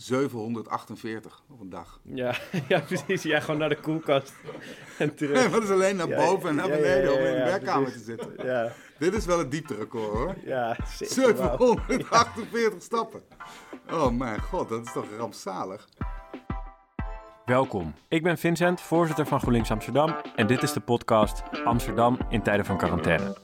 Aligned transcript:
748 0.00 1.42
op 1.50 1.60
een 1.60 1.68
dag. 1.70 2.00
Ja, 2.02 2.34
ja 2.68 2.80
precies. 2.80 3.22
Ja, 3.22 3.40
gewoon 3.40 3.60
naar 3.60 3.68
de 3.68 3.80
koelkast 3.80 4.34
en 4.98 5.14
terug. 5.16 5.36
Nee, 5.42 5.48
dat 5.48 5.62
is 5.62 5.70
alleen 5.70 5.96
naar 5.96 6.08
Ja, 6.08 6.16
boven 6.16 6.48
en 6.48 6.54
naar 6.54 6.68
ja, 6.68 6.74
ja, 6.74 6.80
beneden 6.80 7.12
ja, 7.12 7.18
om 7.18 7.24
in 7.26 7.32
de 7.32 7.38
ja, 7.38 7.44
werkkamer 7.44 7.92
te 7.92 7.98
zitten. 7.98 8.32
Ja, 8.44 8.72
Dit 8.98 9.14
is 9.14 9.26
wel 9.26 9.38
het 9.38 9.50
diepterecord 9.50 10.12
hoor. 10.12 10.34
ja 10.44 10.76
zeker. 11.14 11.36
wauw. 11.36 11.56
748 11.88 12.82
stappen. 12.82 13.22
Oh 13.90 14.10
mijn 14.10 14.40
god, 14.40 14.68
dat 14.68 14.86
is 14.86 14.92
toch 14.92 15.06
rampzalig. 15.18 15.88
Welkom. 17.44 17.94
Ik 18.08 18.22
ben 18.22 18.38
Vincent, 18.38 18.80
voorzitter 18.80 19.26
van 19.26 19.40
GroenLinks 19.40 19.70
Amsterdam. 19.70 20.16
En 20.36 20.46
dit 20.46 20.62
is 20.62 20.72
de 20.72 20.80
podcast 20.80 21.42
Amsterdam 21.64 22.18
in 22.28 22.42
tijden 22.42 22.66
van 22.66 22.76
quarantaine. 22.76 23.36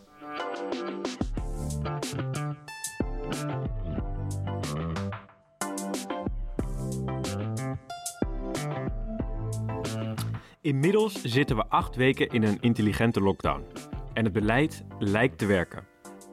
Inmiddels 10.67 11.23
zitten 11.23 11.57
we 11.57 11.67
acht 11.69 11.97
weken 11.97 12.29
in 12.29 12.43
een 12.43 12.59
intelligente 12.61 13.21
lockdown. 13.21 13.65
En 14.13 14.25
het 14.25 14.33
beleid 14.33 14.85
lijkt 14.99 15.39
te 15.39 15.47
werken. 15.47 15.87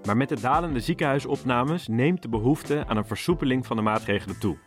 Maar 0.06 0.18
met 0.18 0.30
de 0.30 0.40
dalende 0.40 0.80
ziekenhuisopnames 0.80 1.88
neemt 1.88 2.22
de 2.22 2.30
behoefte 2.30 2.86
aan 2.88 2.98
een 2.98 3.06
versoepeling 3.06 3.66
van 3.66 3.76
de 3.76 3.82
maatregelen 3.82 4.40
toe. 4.40 4.58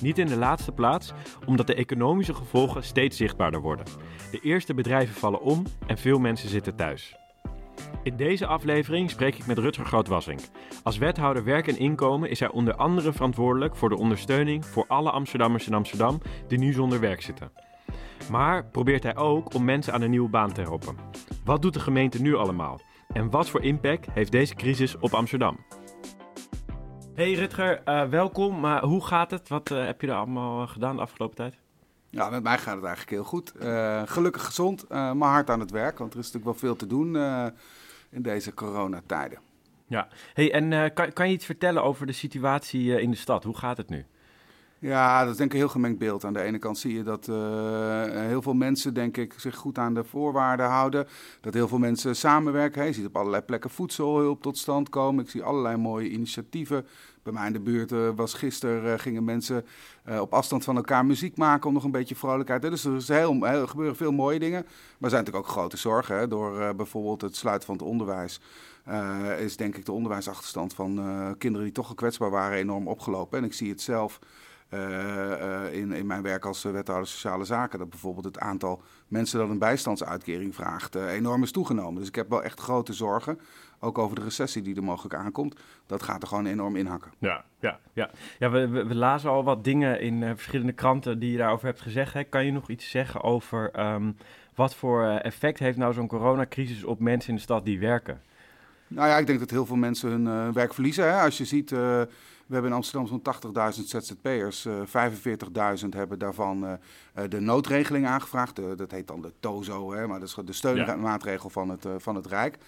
Niet 0.00 0.18
in 0.18 0.26
de 0.26 0.36
laatste 0.36 0.72
plaats 0.72 1.12
omdat 1.46 1.66
de 1.66 1.74
economische 1.74 2.34
gevolgen 2.34 2.84
steeds 2.84 3.16
zichtbaarder 3.16 3.60
worden. 3.60 3.86
De 4.30 4.40
eerste 4.40 4.74
bedrijven 4.74 5.14
vallen 5.14 5.40
om 5.40 5.62
en 5.86 5.98
veel 5.98 6.18
mensen 6.18 6.48
zitten 6.48 6.76
thuis. 6.76 7.16
In 8.02 8.16
deze 8.16 8.46
aflevering 8.46 9.10
spreek 9.10 9.34
ik 9.34 9.46
met 9.46 9.58
Rutger 9.58 9.86
Grootwassink. 9.86 10.40
Als 10.82 10.98
wethouder 10.98 11.44
werk 11.44 11.68
en 11.68 11.78
inkomen 11.78 12.30
is 12.30 12.40
hij 12.40 12.50
onder 12.50 12.74
andere 12.74 13.12
verantwoordelijk 13.12 13.76
voor 13.76 13.88
de 13.88 13.98
ondersteuning 13.98 14.66
voor 14.66 14.84
alle 14.88 15.10
Amsterdammers 15.10 15.66
in 15.66 15.74
Amsterdam 15.74 16.20
die 16.48 16.58
nu 16.58 16.72
zonder 16.72 17.00
werk 17.00 17.22
zitten. 17.22 17.71
Maar 18.30 18.64
probeert 18.64 19.02
hij 19.02 19.16
ook 19.16 19.54
om 19.54 19.64
mensen 19.64 19.92
aan 19.92 20.02
een 20.02 20.10
nieuwe 20.10 20.28
baan 20.28 20.52
te 20.52 20.60
helpen. 20.60 20.96
Wat 21.44 21.62
doet 21.62 21.74
de 21.74 21.80
gemeente 21.80 22.22
nu 22.22 22.34
allemaal? 22.34 22.80
En 23.12 23.30
wat 23.30 23.48
voor 23.48 23.62
impact 23.62 24.06
heeft 24.10 24.32
deze 24.32 24.54
crisis 24.54 24.98
op 24.98 25.12
Amsterdam? 25.14 25.58
Hey 27.14 27.32
Rutger, 27.32 27.82
eh, 27.84 28.08
welkom. 28.08 28.60
Maar 28.60 28.82
hoe 28.84 29.04
gaat 29.06 29.30
het? 29.30 29.48
Wat 29.48 29.70
eh, 29.70 29.84
heb 29.84 30.00
je 30.00 30.06
er 30.06 30.14
allemaal 30.14 30.66
gedaan 30.66 30.96
de 30.96 31.02
afgelopen 31.02 31.36
tijd? 31.36 31.58
Ja, 32.10 32.30
met 32.30 32.42
mij 32.42 32.58
gaat 32.58 32.74
het 32.74 32.84
eigenlijk 32.84 33.10
heel 33.10 33.24
goed. 33.24 33.52
Eh, 33.52 34.02
gelukkig 34.04 34.44
gezond, 34.44 34.86
eh, 34.86 35.12
maar 35.12 35.30
hard 35.30 35.50
aan 35.50 35.60
het 35.60 35.70
werk. 35.70 35.98
Want 35.98 36.12
er 36.12 36.18
is 36.18 36.32
natuurlijk 36.32 36.60
wel 36.60 36.68
veel 36.68 36.76
te 36.76 36.86
doen 36.86 37.16
eh, 37.16 37.46
in 38.10 38.22
deze 38.22 38.54
coronatijden. 38.54 39.38
Ja. 39.86 40.08
Hey, 40.34 40.52
en 40.52 40.72
eh, 40.72 40.94
kan, 40.94 41.12
kan 41.12 41.28
je 41.28 41.34
iets 41.34 41.44
vertellen 41.44 41.82
over 41.82 42.06
de 42.06 42.12
situatie 42.12 42.94
eh, 42.94 43.02
in 43.02 43.10
de 43.10 43.16
stad? 43.16 43.44
Hoe 43.44 43.56
gaat 43.56 43.76
het 43.76 43.88
nu? 43.88 44.06
Ja, 44.82 45.20
dat 45.22 45.30
is 45.30 45.36
denk 45.36 45.48
ik 45.48 45.54
een 45.54 45.62
heel 45.62 45.72
gemengd 45.72 45.98
beeld. 45.98 46.24
Aan 46.24 46.32
de 46.32 46.42
ene 46.42 46.58
kant 46.58 46.78
zie 46.78 46.94
je 46.94 47.02
dat 47.02 47.28
eh, 47.28 48.04
heel 48.04 48.42
veel 48.42 48.54
mensen, 48.54 48.94
denk 48.94 49.16
ik, 49.16 49.34
zich 49.36 49.56
goed 49.56 49.78
aan 49.78 49.94
de 49.94 50.04
voorwaarden 50.04 50.66
houden. 50.66 51.06
Dat 51.40 51.54
heel 51.54 51.68
veel 51.68 51.78
mensen 51.78 52.16
samenwerken. 52.16 52.84
Je 52.84 52.92
ziet 52.92 53.06
op 53.06 53.16
allerlei 53.16 53.42
plekken 53.42 53.70
voedselhulp 53.70 54.42
tot 54.42 54.58
stand 54.58 54.88
komen. 54.88 55.24
Ik 55.24 55.30
zie 55.30 55.42
allerlei 55.42 55.76
mooie 55.76 56.08
initiatieven. 56.08 56.86
Bij 57.22 57.32
mij 57.32 57.46
in 57.46 57.52
de 57.52 57.60
buurt 57.60 57.92
eh, 57.92 58.08
was 58.16 58.34
gisteren, 58.34 58.92
eh, 58.92 58.98
gingen 58.98 59.24
mensen 59.24 59.64
op 60.20 60.34
afstand 60.34 60.64
van 60.64 60.76
elkaar 60.76 61.06
muziek 61.06 61.36
maken 61.36 61.68
om 61.68 61.74
nog 61.74 61.84
een 61.84 61.90
beetje 61.90 62.16
vrolijkheid. 62.16 62.62
Dus 62.62 62.84
er, 62.84 62.96
is 62.96 63.08
heel, 63.08 63.46
er 63.46 63.68
gebeuren 63.68 63.96
veel 63.96 64.12
mooie 64.12 64.38
dingen. 64.38 64.62
Maar 64.62 64.70
er 65.00 65.10
zijn 65.10 65.24
natuurlijk 65.24 65.46
ook 65.46 65.56
grote 65.56 65.76
zorgen. 65.76 66.16
Hè, 66.18 66.28
door 66.28 66.74
bijvoorbeeld 66.74 67.20
het 67.20 67.36
sluiten 67.36 67.66
van 67.66 67.76
het 67.76 67.84
onderwijs. 67.84 68.40
is 69.38 69.56
denk 69.56 69.76
ik 69.76 69.86
de 69.86 69.92
onderwijsachterstand 69.92 70.74
van 70.74 70.94
kinderen 71.38 71.66
die 71.66 71.74
toch 71.74 71.88
al 71.88 71.94
kwetsbaar 71.94 72.30
waren 72.30 72.58
enorm 72.58 72.88
opgelopen. 72.88 73.38
En 73.38 73.44
ik 73.44 73.52
zie 73.52 73.70
het 73.70 73.80
zelf 73.80 74.20
in, 75.72 75.92
in 75.92 76.06
mijn 76.06 76.22
werk 76.22 76.44
als 76.44 76.64
eh, 76.64 76.72
wethouder 76.72 77.08
sociale 77.08 77.44
zaken, 77.44 77.78
dat 77.78 77.90
bijvoorbeeld 77.90 78.24
het 78.24 78.38
aantal 78.38 78.82
mensen 79.08 79.38
dat 79.38 79.48
een 79.48 79.58
bijstandsuitkering 79.58 80.54
vraagt 80.54 80.96
eh, 80.96 81.12
enorm 81.12 81.42
is 81.42 81.52
toegenomen. 81.52 81.98
Dus 81.98 82.08
ik 82.08 82.14
heb 82.14 82.28
wel 82.28 82.42
echt 82.42 82.60
grote 82.60 82.92
zorgen, 82.92 83.38
ook 83.80 83.98
over 83.98 84.16
de 84.16 84.22
recessie 84.22 84.62
die 84.62 84.76
er 84.76 84.84
mogelijk 84.84 85.14
aankomt. 85.14 85.60
Dat 85.86 86.02
gaat 86.02 86.22
er 86.22 86.28
gewoon 86.28 86.46
enorm 86.46 86.76
inhakken. 86.76 87.12
Ja, 87.18 87.44
ja, 87.60 87.78
ja. 87.92 88.10
ja 88.38 88.50
we, 88.50 88.68
we, 88.68 88.86
we 88.86 88.94
lazen 88.94 89.30
al 89.30 89.44
wat 89.44 89.64
dingen 89.64 90.00
in 90.00 90.22
eh, 90.22 90.30
verschillende 90.34 90.72
kranten 90.72 91.18
die 91.18 91.30
je 91.30 91.38
daarover 91.38 91.66
hebt 91.66 91.80
gezegd. 91.80 92.12
Hè. 92.12 92.24
Kan 92.24 92.44
je 92.44 92.52
nog 92.52 92.68
iets 92.68 92.90
zeggen 92.90 93.22
over 93.22 93.70
ehm, 93.70 94.10
wat 94.54 94.74
voor 94.74 95.04
eh, 95.04 95.24
effect 95.24 95.58
heeft 95.58 95.78
nou 95.78 95.92
zo'n 95.92 96.06
coronacrisis 96.06 96.84
op 96.84 96.98
mensen 96.98 97.28
in 97.28 97.34
de 97.34 97.40
stad 97.40 97.64
die 97.64 97.78
werken? 97.78 98.20
Nou 98.92 99.08
ja, 99.08 99.18
ik 99.18 99.26
denk 99.26 99.38
dat 99.38 99.50
heel 99.50 99.66
veel 99.66 99.76
mensen 99.76 100.10
hun 100.10 100.26
eh, 100.26 100.54
werk 100.54 100.74
verliezen. 100.74 101.04
Hè. 101.04 101.20
Als 101.20 101.38
je 101.38 101.44
ziet, 101.44 101.72
eh, 101.72 102.02
we 102.52 102.58
hebben 102.58 102.70
in 102.70 102.76
Amsterdam 102.76 103.06
zo'n 103.06 103.22
80.000 103.22 103.88
ZZP'ers. 103.88 104.66
eh 104.66 104.72
45.000 105.82 105.88
hebben 105.94 106.18
daarvan 106.18 106.64
eh, 106.66 106.72
eh, 107.14 107.30
de 107.30 107.40
noodregeling 107.40 108.06
aangevraagd. 108.06 108.56
De- 108.56 108.74
dat 108.76 108.90
heet 108.90 109.06
dan 109.08 109.20
de 109.22 109.32
TOZO, 109.40 109.92
hè, 109.92 110.06
maar 110.06 110.20
dat 110.20 110.28
is 110.28 110.36
de 110.44 110.52
steunmaatregel 110.52 111.50
van, 111.50 111.68
het, 111.68 111.84
eh, 111.84 111.92
van 111.98 112.14
het 112.14 112.26
Rijk. 112.26 112.58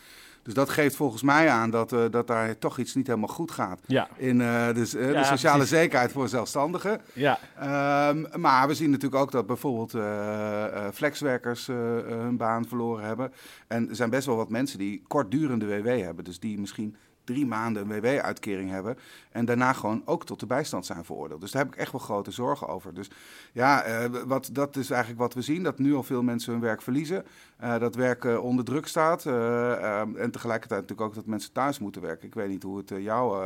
Dus 0.43 0.55
dat 0.55 0.69
geeft 0.71 0.97
volgens 0.97 1.23
mij 1.23 1.51
aan 1.51 1.71
dat, 1.71 1.93
eh, 1.93 2.01
dat 2.11 2.27
daar 2.27 2.59
toch 2.59 2.79
iets 2.79 2.95
niet 2.95 3.07
helemaal 3.07 3.29
goed 3.29 3.51
gaat. 3.51 3.81
Ja, 3.87 4.09
In 4.17 4.41
eh, 4.41 4.73
dus, 4.75 4.95
eh, 4.95 5.07
de 5.13 5.25
sociale 5.25 5.57
precies. 5.57 5.77
zekerheid 5.79 6.13
voor 6.13 6.29
zelfstandigen. 6.29 7.01
ja, 7.13 7.39
Ehm, 7.59 8.41
maar 8.41 8.67
we 8.69 8.75
zien 8.75 8.91
natuurlijk 8.91 9.23
ook 9.23 9.31
dat 9.33 9.47
bijvoorbeeld 9.47 9.95
eh, 9.95 10.65
eh, 10.87 10.93
flexwerkers 10.93 11.69
eh, 11.69 11.99
eh, 11.99 12.05
hun 12.07 12.37
baan 12.37 12.65
verloren 12.67 13.05
hebben. 13.05 13.33
En 13.67 13.89
er 13.89 13.97
zijn 13.97 14.11
best 14.11 14.27
wel 14.27 14.37
wat 14.37 14.49
mensen 14.51 14.79
die 14.79 15.03
kortdurende 15.07 15.67
WW 15.67 15.87
hebben. 16.03 16.25
Dus 16.25 16.41
die 16.41 16.59
misschien 16.59 16.97
drie 17.25 17.47
maanden 17.47 17.91
een 17.91 18.01
WW-uitkering 18.01 18.71
hebben. 18.71 18.99
En 19.31 19.45
daarna 19.45 19.73
gewoon 19.73 20.03
ook 20.05 20.25
tot 20.27 20.41
de 20.41 20.47
bijstand 20.47 20.87
zijn 20.87 21.05
veroordeeld. 21.05 21.41
Dus 21.41 21.51
daar 21.51 21.63
heb 21.65 21.73
ik 21.73 21.79
echt 21.81 21.93
wel 21.93 22.01
grote 22.01 22.31
zorgen 22.31 22.69
over. 22.69 22.95
Dus 22.95 23.11
ja, 23.53 23.83
eh, 23.83 24.11
wat, 24.27 24.49
dat 24.53 24.77
is 24.77 24.91
eigenlijk 24.91 25.21
wat 25.21 25.35
we 25.35 25.43
zien. 25.43 25.63
Dat 25.63 25.79
nu 25.79 25.95
al 25.95 26.03
veel 26.03 26.23
mensen 26.23 26.53
hun 26.53 26.61
werk 26.61 26.83
verliezen. 26.83 27.25
Eh, 27.57 27.79
dat 27.79 27.95
werk 27.95 28.25
eh, 28.25 28.45
onder 28.45 28.65
druk 28.65 28.87
staat. 28.87 29.27
eh, 29.27 29.73
ehm, 30.01 30.17
en 30.17 30.31
tegelijkertijd 30.31 30.81
natuurlijk 30.81 31.09
ook 31.09 31.15
dat 31.15 31.27
mensen 31.27 31.53
thuis 31.53 31.79
moeten 31.79 32.03
werken. 32.03 32.27
Ik 32.27 32.35
weet 32.35 32.49
niet 32.49 32.63
hoe 32.63 32.77
het 32.77 32.93
jou 32.99 33.45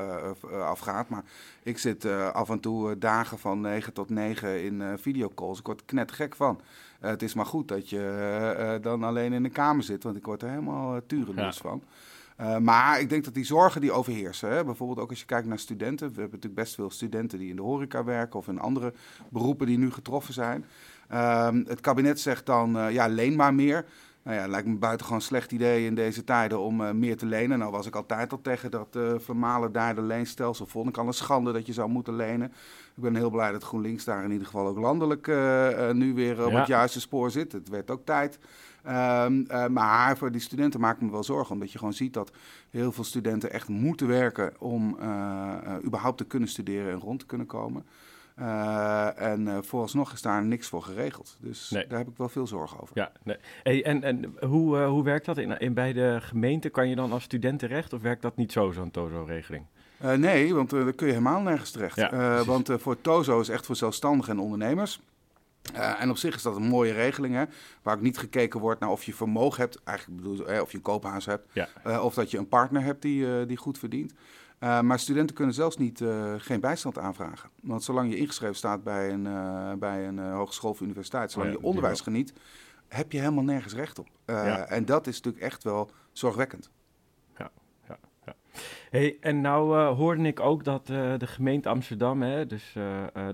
afgaat. 0.52 1.08
Maar 1.08 1.24
ik 1.62 1.78
zit 1.78 2.04
af 2.32 2.50
en 2.50 2.60
toe 2.60 2.98
dagen 2.98 3.38
van 3.38 3.60
9 3.60 3.92
tot 3.92 4.10
9 4.10 4.62
in 4.64 4.98
videocalls. 4.98 5.58
Ik 5.58 5.66
word 5.66 5.80
er 5.80 5.86
knettergek 5.86 6.36
van. 6.36 6.60
Het 7.00 7.22
is 7.22 7.34
maar 7.34 7.46
goed 7.46 7.68
dat 7.68 7.88
je 7.90 8.78
dan 8.82 9.02
alleen 9.02 9.32
in 9.32 9.42
de 9.42 9.48
kamer 9.50 9.82
zit. 9.84 10.02
Want 10.02 10.16
ik 10.16 10.24
word 10.24 10.42
er 10.42 10.48
helemaal 10.48 11.00
tureloos 11.06 11.56
Ja. 11.56 11.62
van. 11.62 11.82
Eh, 12.38 12.58
maar 12.58 13.00
ik 13.00 13.08
denk 13.08 13.24
dat 13.24 13.34
die 13.34 13.44
zorgen 13.44 13.80
die 13.80 13.92
overheersen. 13.92 14.50
Hè? 14.50 14.64
Bijvoorbeeld 14.64 14.98
ook 15.00 15.10
als 15.10 15.20
je 15.20 15.26
kijkt 15.26 15.46
naar 15.46 15.58
studenten. 15.58 16.06
We 16.06 16.20
hebben 16.20 16.30
natuurlijk 16.30 16.62
best 16.62 16.74
veel 16.74 16.90
studenten 16.90 17.38
die 17.38 17.50
in 17.50 17.56
de 17.56 17.62
horeca 17.62 18.04
werken 18.04 18.38
of 18.38 18.48
in 18.48 18.60
andere 18.60 18.92
beroepen 19.28 19.66
die 19.66 19.78
nu 19.78 19.90
getroffen 19.92 20.34
zijn. 20.34 20.64
Ehm, 21.08 21.62
het 21.66 21.80
kabinet 21.80 22.20
zegt 22.20 22.46
dan, 22.46 22.78
eh, 22.78 22.90
ja, 22.90 23.06
leen 23.06 23.36
maar 23.36 23.54
meer. 23.54 23.84
Nou 24.22 24.36
ja, 24.40 24.48
lijkt 24.48 24.66
me 24.68 24.74
buitengewoon 24.74 25.20
slecht 25.20 25.52
idee 25.52 25.86
in 25.86 25.94
deze 25.94 26.24
tijden 26.24 26.60
om 26.60 26.84
eh, 26.84 26.90
meer 26.90 27.16
te 27.16 27.26
lenen. 27.26 27.58
Nou 27.58 27.70
was 27.70 27.86
ik 27.86 27.96
altijd 27.96 28.32
al 28.32 28.40
tegen 28.42 28.70
dat 28.70 28.96
uh, 28.96 29.12
vermalen 29.16 30.06
leenstelsel. 30.06 30.66
Vond 30.66 30.88
ik 30.88 30.96
al 30.96 31.06
een 31.06 31.12
schande 31.12 31.52
dat 31.52 31.66
je 31.66 31.72
zou 31.72 31.88
moeten 31.88 32.16
lenen. 32.16 32.52
Ik 32.96 33.02
ben 33.02 33.14
heel 33.14 33.30
blij 33.30 33.52
dat 33.52 33.62
GroenLinks 33.62 34.04
daar 34.04 34.24
in 34.24 34.30
ieder 34.30 34.46
geval 34.46 34.66
ook 34.66 34.78
landelijk 34.78 35.26
uh, 35.26 35.90
nu 35.90 36.14
weer 36.14 36.44
op 36.44 36.50
Ja. 36.50 36.58
het 36.58 36.66
juiste 36.66 37.00
spoor 37.00 37.30
zit. 37.30 37.52
Het 37.52 37.68
werd 37.68 37.90
ook 37.90 38.04
tijd. 38.04 38.38
Um, 38.88 39.44
uh, 39.50 39.66
maar 39.66 40.16
voor 40.16 40.32
die 40.32 40.40
studenten 40.40 40.80
maak 40.80 40.96
ik 40.96 41.02
me 41.02 41.10
wel 41.10 41.24
zorgen. 41.24 41.54
Omdat 41.54 41.72
je 41.72 41.78
gewoon 41.78 41.92
ziet 41.92 42.14
dat 42.14 42.32
heel 42.70 42.92
veel 42.92 43.04
studenten 43.04 43.52
echt 43.52 43.68
moeten 43.68 44.06
werken 44.06 44.52
om 44.58 44.96
uh, 45.00 45.54
überhaupt 45.84 46.18
te 46.18 46.24
kunnen 46.24 46.48
studeren 46.48 46.92
en 46.92 46.98
rond 46.98 47.20
te 47.20 47.26
kunnen 47.26 47.46
komen. 47.46 47.86
Uh, 48.38 49.20
en 49.20 49.64
vooralsnog 49.64 50.12
is 50.12 50.22
daar 50.22 50.44
niks 50.44 50.68
voor 50.68 50.82
geregeld. 50.82 51.36
Dus 51.40 51.70
nee. 51.70 51.86
daar 51.86 51.98
heb 51.98 52.08
ik 52.08 52.16
wel 52.16 52.28
veel 52.28 52.46
zorgen 52.46 52.80
over. 52.80 52.98
Ja, 52.98 53.12
nee. 53.22 53.36
hey, 53.62 53.84
en, 53.84 54.02
en 54.02 54.34
hoe, 54.40 54.78
hoe 54.78 55.04
werkt 55.04 55.26
dat? 55.26 55.38
In, 55.38 55.58
in, 55.58 55.74
bij 55.74 55.92
de 55.92 56.18
gemeente 56.20 56.68
kan 56.68 56.88
je 56.88 56.96
dan 56.96 57.12
als 57.12 57.22
student 57.22 57.58
terecht 57.58 57.92
of 57.92 58.02
werkt 58.02 58.22
dat 58.22 58.36
niet 58.36 58.52
zo, 58.52 58.70
zo'n 58.70 58.90
TOZO-regeling? 58.90 59.64
Uh, 60.04 60.12
nee, 60.12 60.54
want 60.54 60.72
uh, 60.72 60.84
daar 60.84 60.92
kun 60.92 61.06
je 61.06 61.12
helemaal 61.12 61.40
nergens 61.40 61.70
terecht. 61.70 61.96
Ja, 61.96 62.12
uh, 62.12 62.40
want 62.40 62.70
voor 62.76 63.00
TOZO 63.00 63.40
is 63.40 63.48
echt 63.48 63.66
voor 63.66 63.76
zelfstandigen 63.76 64.32
en 64.32 64.38
ondernemers. 64.38 65.00
Uh, 65.74 66.02
en 66.02 66.10
op 66.10 66.16
zich 66.16 66.34
is 66.34 66.42
dat 66.42 66.56
een 66.56 66.68
mooie 66.68 66.92
regeling, 66.92 67.34
hè, 67.34 67.44
waar 67.82 67.96
ook 67.96 68.02
niet 68.02 68.18
gekeken 68.18 68.60
wordt 68.60 68.80
naar 68.80 68.90
of 68.90 69.04
je 69.04 69.14
vermogen 69.14 69.60
hebt, 69.60 69.82
eigenlijk 69.84 70.22
bedoel 70.22 70.46
eh, 70.46 70.60
of 70.60 70.70
je 70.70 70.76
een 70.76 70.82
koophuis 70.82 71.26
hebt, 71.26 71.48
ja. 71.52 71.68
uh, 71.86 72.04
of 72.04 72.14
dat 72.14 72.30
je 72.30 72.38
een 72.38 72.48
partner 72.48 72.82
hebt 72.82 73.02
die, 73.02 73.26
uh, 73.26 73.46
die 73.46 73.56
goed 73.56 73.78
verdient. 73.78 74.12
Maar 74.58 74.98
studenten 74.98 75.36
kunnen 75.36 75.54
zelfs 75.54 75.76
niet, 75.76 76.04
geen 76.38 76.60
bijstand 76.60 76.98
aanvragen. 76.98 77.50
Want 77.62 77.84
zolang 77.84 78.10
je 78.10 78.16
ingeschreven 78.16 78.56
staat 78.56 78.82
bij 78.82 79.12
een, 79.12 79.22
bij 79.78 80.06
een 80.06 80.18
hogeschool 80.18 80.70
of 80.70 80.80
universiteit, 80.80 81.32
zolang 81.32 81.54
Oh 81.54 81.60
je 81.60 81.66
onderwijs 81.66 82.00
geniet, 82.00 82.32
heb 82.88 83.12
je 83.12 83.18
helemaal 83.18 83.44
nergens 83.44 83.74
recht 83.74 83.98
op. 83.98 84.08
Ja. 84.26 84.66
En 84.66 84.84
dat 84.84 85.06
is 85.06 85.16
natuurlijk 85.16 85.44
echt 85.44 85.64
wel 85.64 85.90
zorgwekkend. 86.12 86.70
Hey, 88.90 89.16
en 89.20 89.40
nou 89.40 89.78
uh, 89.78 89.96
hoorde 89.96 90.22
ik 90.22 90.40
ook 90.40 90.64
dat 90.64 90.88
uh, 90.90 91.18
de 91.18 91.26
gemeente 91.26 91.68
Amsterdam, 91.68 92.22
hè, 92.22 92.46
dus, 92.46 92.74
uh, 92.76 92.84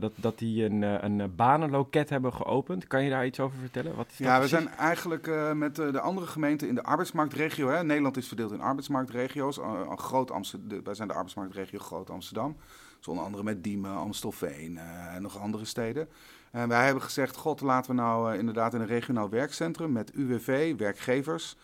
dat, 0.01 0.13
dat 0.15 0.39
die 0.39 0.65
een, 0.65 0.83
een 0.83 1.35
banenloket 1.35 2.11
hebben 2.11 2.33
geopend. 2.33 2.87
Kan 2.87 3.05
je 3.05 3.11
daar 3.11 3.27
iets 3.27 3.41
over 3.41 3.59
vertellen? 3.59 3.97
Wat 3.97 4.07
is 4.11 4.19
ja, 4.19 4.41
we 4.41 4.49
zijn 4.49 4.69
eigenlijk 4.69 5.55
met 5.55 5.77
de 5.77 6.01
andere 6.01 6.27
gemeenten 6.27 6.69
in 6.69 6.75
de 6.75 6.83
arbeidsmarktregio. 6.83 7.69
Hè. 7.69 7.85
Nederland 7.85 8.17
is 8.17 8.29
verdeeld 8.29 8.53
in 8.53 8.61
arbeidsmarktregio's. 8.61 9.61
Groot 9.97 10.31
Amsterdam, 10.31 10.85
wij 10.85 10.95
zijn 10.95 11.09
de 11.09 11.15
arbeidsmarktregio 11.15 11.79
Groot 11.79 12.11
Amsterdam. 12.11 12.57
Zonder 13.01 13.25
andere 13.25 13.43
met 13.43 13.65
Diemen, 13.65 13.97
Amstelveen 13.97 14.79
en 15.15 15.23
nog 15.23 15.41
andere 15.41 15.65
steden. 15.65 16.09
En 16.51 16.69
wij 16.69 16.85
hebben 16.85 17.03
gezegd, 17.03 17.37
god, 17.37 17.61
laten 17.61 17.91
we 17.91 17.97
nou 17.97 18.39
inderdaad 18.39 18.75
in 18.75 18.81
een 18.81 18.87
regionaal 18.87 19.29
werkcentrum 19.29 19.93
met 19.93 20.13
UWV, 20.13 20.77
werkgevers... 20.77 21.57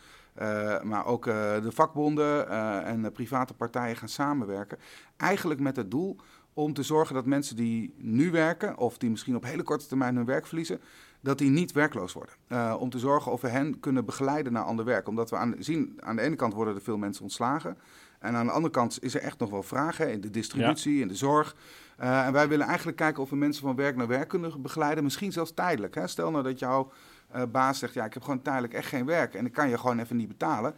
maar 0.83 1.07
ook 1.07 1.25
de 1.25 1.71
vakbonden 1.73 2.49
en 2.85 3.13
private 3.13 3.55
partijen 3.55 3.97
gaan 3.97 4.09
samenwerken. 4.09 4.79
Eigenlijk 5.17 5.61
met 5.61 5.77
het 5.77 5.91
doel 5.91 6.17
om 6.55 6.73
te 6.73 6.83
zorgen 6.83 7.15
dat 7.15 7.27
mensen 7.27 7.57
die 7.57 7.95
nu 7.97 8.31
werken, 8.31 8.79
of 8.79 8.99
die 8.99 9.11
misschien 9.11 9.37
op 9.37 9.45
hele 9.45 9.63
korte 9.63 9.87
termijn 9.87 10.17
hun 10.17 10.25
werk 10.25 10.47
verliezen, 10.47 10.81
dat 11.21 11.39
die 11.39 11.51
niet 11.51 11.73
werkloos 11.73 12.13
worden. 12.13 12.79
Om 12.79 12.91
te 12.91 12.99
zorgen 12.99 13.33
of 13.33 13.41
we 13.41 13.49
hen 13.49 13.81
kunnen 13.81 14.05
begeleiden 14.05 14.53
naar 14.53 14.63
ander 14.63 14.85
werk. 14.85 15.09
Omdat 15.09 15.31
we 15.31 15.37
aan, 15.37 15.55
zien, 15.59 15.99
aan 16.01 16.17
de 16.17 16.23
ene 16.23 16.37
kant 16.37 16.53
worden 16.53 16.75
er 16.75 16.81
veel 16.81 16.99
mensen 16.99 17.23
ontslagen. 17.23 17.79
En 18.19 18.35
aan 18.35 18.47
de 18.47 18.53
andere 18.53 18.73
kant 18.73 19.03
is 19.03 19.15
er 19.15 19.21
echt 19.21 19.39
nog 19.39 19.51
wel 19.51 19.63
vragen 19.63 20.13
in 20.13 20.21
de 20.21 20.31
distributie, 20.31 21.01
in 21.01 21.09
de 21.09 21.15
zorg. 21.15 21.57
En 21.97 22.33
wij 22.33 22.49
willen 22.49 22.67
eigenlijk 22.67 22.97
kijken 22.97 23.23
of 23.23 23.31
we 23.31 23.37
mensen 23.37 23.63
van 23.63 23.77
werk 23.77 23.97
naar 23.97 24.07
werk 24.07 24.29
kunnen 24.29 24.63
begeleiden. 24.63 25.05
Misschien 25.05 25.33
zelfs 25.33 25.55
tijdelijk. 25.55 25.95
Hè? 25.95 26.07
Stel 26.07 26.31
nou 26.31 26.45
dat 26.45 26.59
jouw 26.59 26.93
uh, 27.37 27.43
baas 27.53 27.79
zegt, 27.79 27.95
ja, 27.95 28.05
ik 28.05 28.15
heb 28.15 28.23
gewoon 28.23 28.43
tijdelijk 28.43 28.73
echt 28.73 28.89
geen 28.89 29.07
werk. 29.07 29.35
En 29.35 29.47
ik 29.47 29.53
kan 29.53 29.69
je 29.69 29.79
gewoon 29.79 29.99
even 29.99 30.17
niet 30.17 30.29
betalen. 30.29 30.75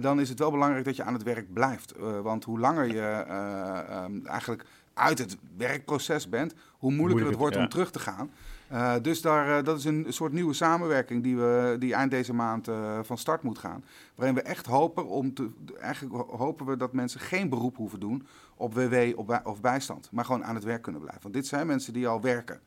dan 0.00 0.20
is 0.20 0.28
het 0.28 0.38
wel 0.38 0.50
belangrijk 0.50 0.84
dat 0.84 0.96
je 0.96 1.02
aan 1.02 1.12
het 1.12 1.22
werk 1.22 1.52
blijft. 1.52 1.94
want 2.22 2.44
hoe 2.44 2.58
langer 2.58 2.86
je 2.86 3.24
ehm, 3.28 4.26
eigenlijk 4.26 4.64
uit 4.94 5.18
het 5.18 5.36
werkproces 5.56 6.28
bent, 6.28 6.54
hoe 6.78 6.92
moeilijker 6.92 7.26
het 7.26 7.36
wordt 7.36 7.56
om 7.56 7.68
terug 7.68 7.90
te 7.90 7.98
gaan. 7.98 8.30
Uh, 8.72 8.94
dus 9.02 9.20
daar, 9.20 9.58
uh, 9.58 9.64
dat 9.64 9.78
is 9.78 9.84
een 9.84 10.06
soort 10.08 10.32
nieuwe 10.32 10.52
samenwerking 10.52 11.22
die, 11.22 11.36
we, 11.36 11.76
die 11.78 11.94
eind 11.94 12.10
deze 12.10 12.34
maand 12.34 12.68
uh, 12.68 12.98
van 13.02 13.18
start 13.18 13.42
moet 13.42 13.58
gaan. 13.58 13.84
Waarin 14.14 14.34
we 14.34 14.42
echt 14.42 14.66
hopen, 14.66 15.06
om 15.06 15.34
te, 15.34 15.50
eigenlijk 15.80 16.30
hopen 16.30 16.66
we 16.66 16.76
dat 16.76 16.92
mensen 16.92 17.20
geen 17.20 17.48
beroep 17.48 17.76
hoeven 17.76 18.00
doen 18.00 18.26
op 18.56 18.74
WW 18.74 19.18
of 19.44 19.60
bijstand. 19.60 20.08
Maar 20.12 20.24
gewoon 20.24 20.44
aan 20.44 20.54
het 20.54 20.64
werk 20.64 20.82
kunnen 20.82 21.00
blijven. 21.00 21.22
Want 21.22 21.34
dit 21.34 21.46
zijn 21.46 21.66
mensen 21.66 21.92
die 21.92 22.08
al 22.08 22.20
werken. 22.20 22.60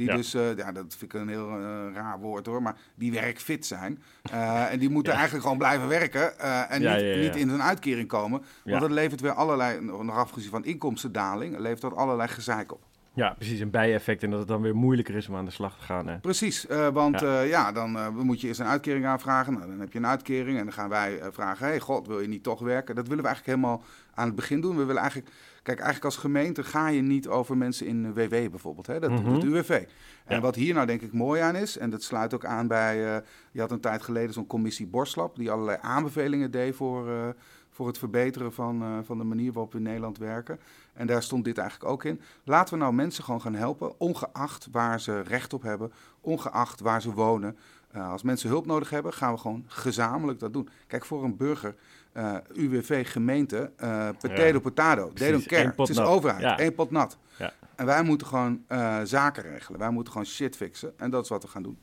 Die 0.00 0.08
ja. 0.08 0.16
dus, 0.16 0.34
uh, 0.34 0.56
ja, 0.56 0.72
dat 0.72 0.94
vind 0.98 1.14
ik 1.14 1.20
een 1.20 1.28
heel 1.28 1.48
uh, 1.48 1.94
raar 1.94 2.18
woord 2.18 2.46
hoor, 2.46 2.62
maar 2.62 2.76
die 2.94 3.12
werkfit 3.12 3.66
zijn. 3.66 4.02
Uh, 4.32 4.72
en 4.72 4.78
die 4.78 4.88
moeten 4.88 5.12
ja. 5.12 5.18
eigenlijk 5.18 5.42
gewoon 5.42 5.58
blijven 5.58 5.88
werken 5.88 6.38
en 6.68 6.82
ja, 6.82 6.94
niet, 6.94 7.16
niet, 7.16 7.36
in 7.36 7.48
een 7.48 7.62
uitkering 7.62 8.08
komen. 8.08 8.42
Want 8.64 8.80
dat 8.80 8.90
levert 8.90 9.20
weer 9.20 9.32
allerlei, 9.32 9.80
nog 9.80 10.16
afgezien 10.16 10.50
van 10.50 10.64
inkomstendaling, 10.64 11.58
levert 11.58 11.80
dat 11.80 11.96
allerlei 11.96 12.28
gezeik 12.28 12.72
op. 12.72 12.89
Ja, 13.12 13.34
precies, 13.38 13.60
een 13.60 13.70
bijeffect 13.70 14.22
en 14.22 14.30
dat 14.30 14.38
het 14.38 14.48
dan 14.48 14.62
weer 14.62 14.76
moeilijker 14.76 15.14
is 15.14 15.28
om 15.28 15.36
aan 15.36 15.44
de 15.44 15.50
slag 15.50 15.78
te 15.78 15.84
gaan. 15.84 16.08
Hè? 16.08 16.18
Precies, 16.18 16.66
want 16.92 17.20
ja, 17.20 17.40
ja 17.40 17.72
dan 17.72 18.14
moet 18.14 18.40
je 18.40 18.46
eerst 18.46 18.60
een 18.60 18.66
uitkering 18.66 19.06
aanvragen. 19.06 19.52
Nou, 19.52 19.66
dan 19.66 19.80
heb 19.80 19.92
je 19.92 19.98
een 19.98 20.06
uitkering 20.06 20.58
en 20.58 20.64
dan 20.64 20.72
gaan 20.72 20.88
wij 20.88 21.20
vragen, 21.30 21.66
hey 21.66 21.80
god, 21.80 22.06
wil 22.06 22.20
je 22.20 22.28
niet 22.28 22.42
toch 22.42 22.60
werken? 22.60 22.94
Dat 22.94 23.08
willen 23.08 23.22
we 23.24 23.28
eigenlijk 23.28 23.58
helemaal 23.58 23.84
aan 24.14 24.26
het 24.26 24.36
begin 24.36 24.60
doen. 24.60 24.76
We 24.76 24.84
willen 24.84 25.00
eigenlijk 25.02 25.30
Kijk, 25.62 25.78
eigenlijk 25.78 26.04
als 26.04 26.16
gemeente 26.16 26.64
ga 26.64 26.88
je 26.88 27.02
niet 27.02 27.28
over 27.28 27.56
mensen 27.56 27.86
in 27.86 28.12
WW 28.14 28.30
bijvoorbeeld. 28.30 28.86
Hè? 28.86 29.00
Dat 29.00 29.10
doet 29.10 29.26
het 29.26 29.44
mhm. 29.44 29.46
UWV. 29.46 29.84
En 30.24 30.40
wat 30.40 30.54
hier 30.54 30.74
nou 30.74 30.86
denk 30.86 31.02
ik 31.02 31.12
mooi 31.12 31.40
aan 31.40 31.56
is, 31.56 31.78
en 31.78 31.90
dat 31.90 32.02
sluit 32.02 32.34
ook 32.34 32.44
aan 32.44 32.66
bij... 32.66 33.22
Je 33.52 33.60
had 33.60 33.70
een 33.70 33.80
tijd 33.80 34.02
geleden 34.02 34.32
zo'n 34.32 34.46
commissie 34.46 34.86
Borslap... 34.86 35.36
die 35.36 35.50
allerlei 35.50 35.78
aanbevelingen 35.80 36.50
deed 36.50 36.74
voor, 36.74 37.34
voor 37.70 37.86
het 37.86 37.98
verbeteren 37.98 38.52
van, 38.52 38.82
uh, 38.82 38.98
van 39.02 39.18
de 39.18 39.24
manier 39.24 39.52
waarop 39.52 39.72
we 39.72 39.78
in 39.78 39.84
Nederland 39.84 40.18
werken. 40.18 40.60
En 40.92 41.06
daar 41.06 41.22
stond 41.22 41.44
dit 41.44 41.58
eigenlijk 41.58 41.90
ook 41.90 42.04
in. 42.04 42.20
Laten 42.44 42.74
we 42.74 42.80
nou 42.80 42.92
mensen 42.92 43.24
gewoon 43.24 43.40
gaan 43.40 43.54
helpen, 43.54 44.00
ongeacht 44.00 44.68
waar 44.72 45.00
ze 45.00 45.20
recht 45.20 45.52
op 45.52 45.62
hebben... 45.62 45.92
ongeacht 46.20 46.80
waar 46.80 47.02
ze 47.02 47.12
wonen... 47.12 47.56
Uh, 47.96 48.10
als 48.10 48.22
mensen 48.22 48.48
hulp 48.48 48.66
nodig 48.66 48.90
hebben, 48.90 49.12
gaan 49.12 49.32
we 49.32 49.38
gewoon 49.38 49.64
gezamenlijk 49.66 50.38
dat 50.38 50.52
doen. 50.52 50.68
Kijk, 50.86 51.04
voor 51.04 51.24
een 51.24 51.36
burger 51.36 51.74
uh, 52.16 52.36
UWV 52.52 53.10
gemeente, 53.10 53.72
uh, 53.82 54.08
potato 54.18 54.52
ja. 54.52 54.60
potato, 54.60 55.12
they 55.12 55.30
don't 55.30 55.46
care. 55.46 55.72
Het 55.76 55.88
is 55.88 55.96
nat. 55.96 56.06
overheid, 56.06 56.40
ja. 56.40 56.58
één 56.58 56.74
pot 56.74 56.90
nat. 56.90 57.18
Ja. 57.38 57.52
En 57.74 57.86
wij 57.86 58.02
moeten 58.02 58.26
gewoon 58.26 58.64
zaken 59.04 59.42
regelen. 59.42 59.80
Wij 59.80 59.90
moeten 59.90 60.12
gewoon 60.12 60.26
shit 60.26 60.56
fixen. 60.56 60.98
En 60.98 61.10
dat 61.10 61.22
is 61.24 61.28
wat 61.30 61.42
we 61.42 61.48
gaan 61.48 61.62
doen. 61.62 61.78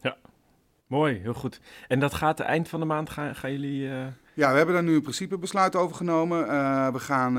Ja, 0.00 0.16
mooi, 0.86 1.18
heel 1.18 1.34
goed. 1.34 1.60
En 1.88 2.00
dat 2.00 2.14
gaat 2.14 2.36
de 2.36 2.42
eind 2.42 2.68
van 2.68 2.80
de 2.80 2.86
maand, 2.86 3.10
gaan, 3.10 3.34
gaan 3.34 3.52
jullie... 3.52 3.90
Ja, 4.34 4.50
we 4.50 4.56
hebben 4.56 4.74
daar 4.74 4.84
nu 4.84 4.94
een 4.94 5.02
principebesluit 5.02 5.76
over 5.76 5.96
genomen. 5.96 6.46
we 6.92 6.98
gaan 6.98 7.32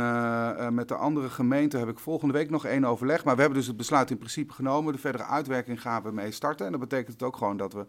met 0.74 0.88
de 0.88 0.96
andere 0.96 1.30
gemeenten, 1.30 1.80
heb 1.80 1.90
ik 1.90 2.00
volgende 2.00 2.34
week 2.34 2.50
nog 2.50 2.66
één 2.66 2.86
overleg. 2.86 3.24
Maar 3.24 3.36
we 3.36 3.42
hebben 3.42 3.60
dus 3.60 3.68
het 3.68 3.78
besluit 3.78 4.12
in 4.12 4.18
principe 4.18 4.54
genomen. 4.54 4.94
De 4.94 5.00
verdere 5.00 5.24
uitwerking 5.24 5.82
gaan 5.82 6.04
we 6.04 6.12
mee 6.12 6.32
starten. 6.32 6.66
En 6.66 6.72
dat 6.72 6.82
betekent 6.82 7.14
het 7.14 7.24
ook 7.24 7.38
gewoon 7.38 7.58
dat 7.58 7.74
we 7.74 7.86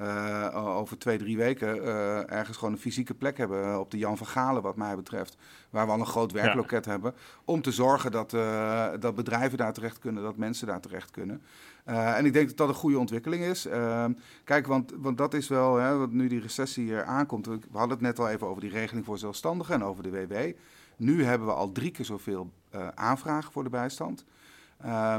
uh, 0.00 0.76
over 0.76 0.98
twee, 0.98 1.18
drie 1.18 1.36
weken 1.36 1.76
uh, 1.76 2.30
ergens 2.30 2.56
gewoon 2.56 2.72
een 2.72 2.80
fysieke 2.80 3.14
plek 3.14 3.36
hebben 3.36 3.80
op 3.80 3.90
de 3.90 3.98
Jan 3.98 4.16
van 4.16 4.26
Galen, 4.26 4.62
wat 4.62 4.76
mij 4.76 4.96
betreft. 4.96 5.36
Waar 5.70 5.86
we 5.86 5.92
al 5.92 6.00
een 6.00 6.06
groot 6.06 6.32
werkloket 6.32 6.84
ja. 6.84 6.90
hebben. 6.90 7.14
Om 7.44 7.62
te 7.62 7.72
zorgen 7.72 8.10
dat, 8.10 8.32
uh, 8.32 8.88
dat 9.00 9.14
bedrijven 9.14 9.58
daar 9.58 9.72
terecht 9.72 9.98
kunnen, 9.98 10.22
dat 10.22 10.36
mensen 10.36 10.66
daar 10.66 10.80
terecht 10.80 11.10
kunnen. 11.10 11.42
en 11.84 12.24
ik 12.24 12.32
denk 12.32 12.48
dat 12.48 12.56
dat 12.56 12.68
een 12.68 12.74
goede 12.74 12.98
ontwikkeling 12.98 13.44
is. 13.44 13.68
kijk, 14.44 14.66
want, 14.66 14.92
want 14.96 15.18
dat 15.18 15.34
is 15.34 15.48
wel, 15.48 15.76
hè, 15.76 15.96
wat 15.96 16.10
nu 16.10 16.28
die 16.28 16.40
recessie 16.40 16.84
hier 16.84 17.04
aankomt. 17.04 17.46
We 17.46 17.58
hadden 17.72 17.90
het 17.90 18.00
net 18.00 18.18
al 18.18 18.28
even 18.28 18.46
over 18.46 18.60
die 18.60 18.70
regeling 18.70 19.04
voor 19.04 19.18
zelfstandigen 19.18 19.74
en 19.74 19.84
over 19.84 20.02
de 20.02 20.10
WW. 20.10 20.52
Nu 20.96 21.24
hebben 21.24 21.46
we 21.46 21.54
al 21.54 21.72
drie 21.72 21.90
keer 21.90 22.04
zoveel 22.04 22.50
aanvragen 22.94 23.52
voor 23.52 23.64
de 23.64 23.70
bijstand. 23.70 24.24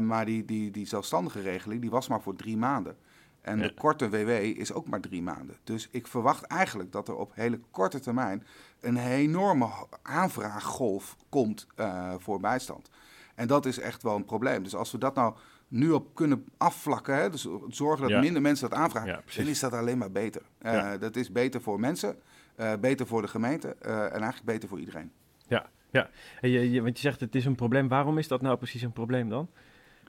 maar 0.02 0.26
die, 0.26 0.46
die, 0.46 0.72
die 0.72 0.88
zelfstandige 0.88 1.42
regeling 1.42 1.82
die 1.82 1.90
was 1.90 2.08
maar 2.08 2.22
voor 2.22 2.36
drie 2.36 2.58
maanden. 2.58 2.96
En 3.44 3.60
de 3.60 3.74
korte 3.74 4.10
WW 4.10 4.30
is 4.30 4.74
ook 4.74 4.88
maar 4.88 5.00
drie 5.00 5.22
maanden. 5.22 5.56
Dus 5.64 5.88
ik 5.92 6.08
verwacht 6.08 6.44
eigenlijk 6.44 6.92
dat 6.92 7.08
er 7.08 7.16
op 7.16 7.32
hele 7.36 7.60
korte 7.72 8.00
termijn 8.00 8.44
een 8.80 8.98
enorme 8.98 9.70
aanvraaggolf 10.02 11.18
komt 11.30 11.68
uh, 11.80 12.14
voor 12.18 12.40
bijstand. 12.40 12.90
En 13.36 13.48
dat 13.48 13.66
is 13.66 13.80
echt 13.80 14.04
wel 14.04 14.16
een 14.16 14.26
probleem. 14.26 14.64
Dus 14.64 14.76
als 14.76 14.92
we 14.92 14.98
dat 14.98 15.16
nou 15.16 15.36
nu 15.68 15.92
op 15.92 16.16
kunnen 16.16 16.46
afvlakken, 16.58 17.16
hè, 17.16 17.30
dus 17.30 17.48
zorgen 17.68 18.02
dat 18.02 18.10
ja. 18.10 18.20
minder 18.20 18.42
mensen 18.42 18.70
dat 18.70 18.80
aanvragen, 18.80 19.10
ja, 19.10 19.22
dan 19.36 19.48
is 19.48 19.60
dat 19.60 19.74
alleen 19.74 19.98
maar 19.98 20.12
beter. 20.12 20.42
Uh, 20.62 20.92
dat 21.00 21.16
is 21.16 21.32
beter 21.32 21.62
voor 21.62 21.80
mensen, 21.80 22.16
uh, 22.60 22.74
beter 22.80 23.08
voor 23.08 23.22
de 23.22 23.28
gemeente 23.28 23.76
en 23.78 24.10
eigenlijk 24.10 24.44
beter 24.44 24.70
voor 24.70 24.80
iedereen. 24.80 25.12
Ja, 25.48 25.70
ja. 25.90 26.10
Je, 26.42 26.72
je, 26.72 26.82
want 26.82 26.96
je 26.96 27.02
zegt 27.02 27.20
het 27.20 27.36
is 27.36 27.46
een 27.46 27.56
probleem. 27.56 27.88
Waarom 27.88 28.18
is 28.18 28.28
dat 28.28 28.42
nou 28.42 28.58
precies 28.58 28.82
een 28.82 28.94
probleem 28.94 29.30
dan? 29.30 29.50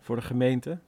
Voor 0.01 0.17
de 0.17 0.23
gemeente? 0.23 0.79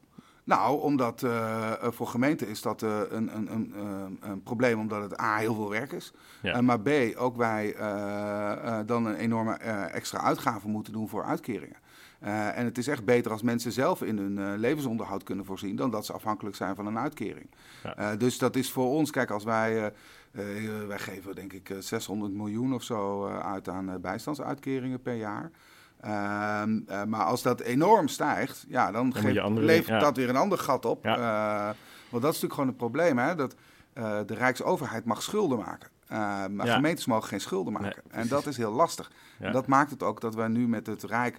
Nou, 0.46 0.80
omdat 0.80 1.22
uh, 1.22 1.72
voor 1.80 2.06
gemeenten 2.06 2.48
is 2.48 2.62
dat 2.62 2.82
uh, 2.82 3.00
een, 3.08 3.36
een, 3.36 3.52
een, 3.52 3.74
een, 4.20 4.42
probleem 4.42 4.78
omdat 4.78 5.02
het 5.02 5.20
A, 5.20 5.36
heel 5.36 5.54
veel 5.54 5.70
werk 5.70 5.92
is. 5.92 6.12
Ja. 6.42 6.60
maar 6.60 6.80
B, 6.80 6.88
ook 7.16 7.36
wij 7.36 7.74
dan 8.86 9.06
een 9.06 9.14
enorme 9.14 9.52
extra 9.92 10.20
uitgave 10.20 10.68
moeten 10.68 10.92
doen 10.92 11.08
voor 11.08 11.24
uitkeringen. 11.24 11.76
en 12.54 12.64
het 12.64 12.78
is 12.78 12.88
echt 12.88 13.04
beter 13.04 13.32
als 13.32 13.42
mensen 13.42 13.72
zelf 13.72 14.02
in 14.02 14.18
hun 14.18 14.58
levensonderhoud 14.58 15.22
kunnen 15.22 15.44
voorzien... 15.44 15.76
dan 15.76 15.90
dat 15.90 16.06
ze 16.06 16.12
afhankelijk 16.12 16.56
zijn 16.56 16.74
van 16.74 16.86
een 16.86 16.98
uitkering. 16.98 17.50
Ja. 17.82 18.16
dus 18.16 18.38
dat 18.38 18.56
is 18.56 18.72
voor 18.72 18.88
ons, 18.88 19.10
kijk, 19.10 19.30
als 19.30 19.44
wij... 19.44 19.92
wij 20.86 20.98
geven 20.98 21.34
denk 21.34 21.52
ik 21.52 21.74
600 21.78 22.32
miljoen 22.32 22.74
of 22.74 22.82
zo 22.82 23.26
uit 23.26 23.68
aan 23.68 24.00
bijstandsuitkeringen 24.00 25.02
per 25.02 25.14
jaar... 25.14 25.50
Uh, 26.04 26.62
uh, 26.88 27.04
maar 27.04 27.24
als 27.24 27.42
dat 27.42 27.60
enorm 27.60 28.08
stijgt, 28.08 28.64
ja, 28.68 28.90
dan, 28.90 29.10
dan 29.10 29.22
geeft, 29.22 29.48
levert 29.48 29.86
ja. 29.86 29.98
dat 29.98 30.16
weer 30.16 30.28
een 30.28 30.36
ander 30.36 30.58
gat 30.58 30.84
op. 30.84 31.04
Ja. 31.04 31.18
Uh, 31.18 31.74
want 32.08 32.22
dat 32.22 32.34
is 32.34 32.40
natuurlijk 32.40 32.52
gewoon 32.52 32.68
het 32.68 32.76
probleem, 32.76 33.18
hè? 33.18 33.34
dat 33.34 33.54
eh, 33.92 34.18
de 34.26 34.34
Rijksoverheid 34.34 35.04
mag 35.04 35.22
schulden 35.22 35.58
maken. 35.58 35.90
maar 36.56 36.66
gemeentes 36.66 37.06
mogen 37.06 37.28
geen 37.28 37.40
schulden 37.40 37.72
maken. 37.72 38.02
Nee, 38.10 38.20
en 38.22 38.28
dat 38.28 38.46
is 38.46 38.56
heel 38.56 38.72
lastig. 38.72 39.10
En 39.38 39.52
dat 39.52 39.66
maakt 39.66 39.90
het 39.90 40.02
ook 40.02 40.20
dat 40.20 40.34
wij 40.34 40.48
nu 40.48 40.68
met 40.68 40.86
het 40.86 41.02
Rijk 41.02 41.38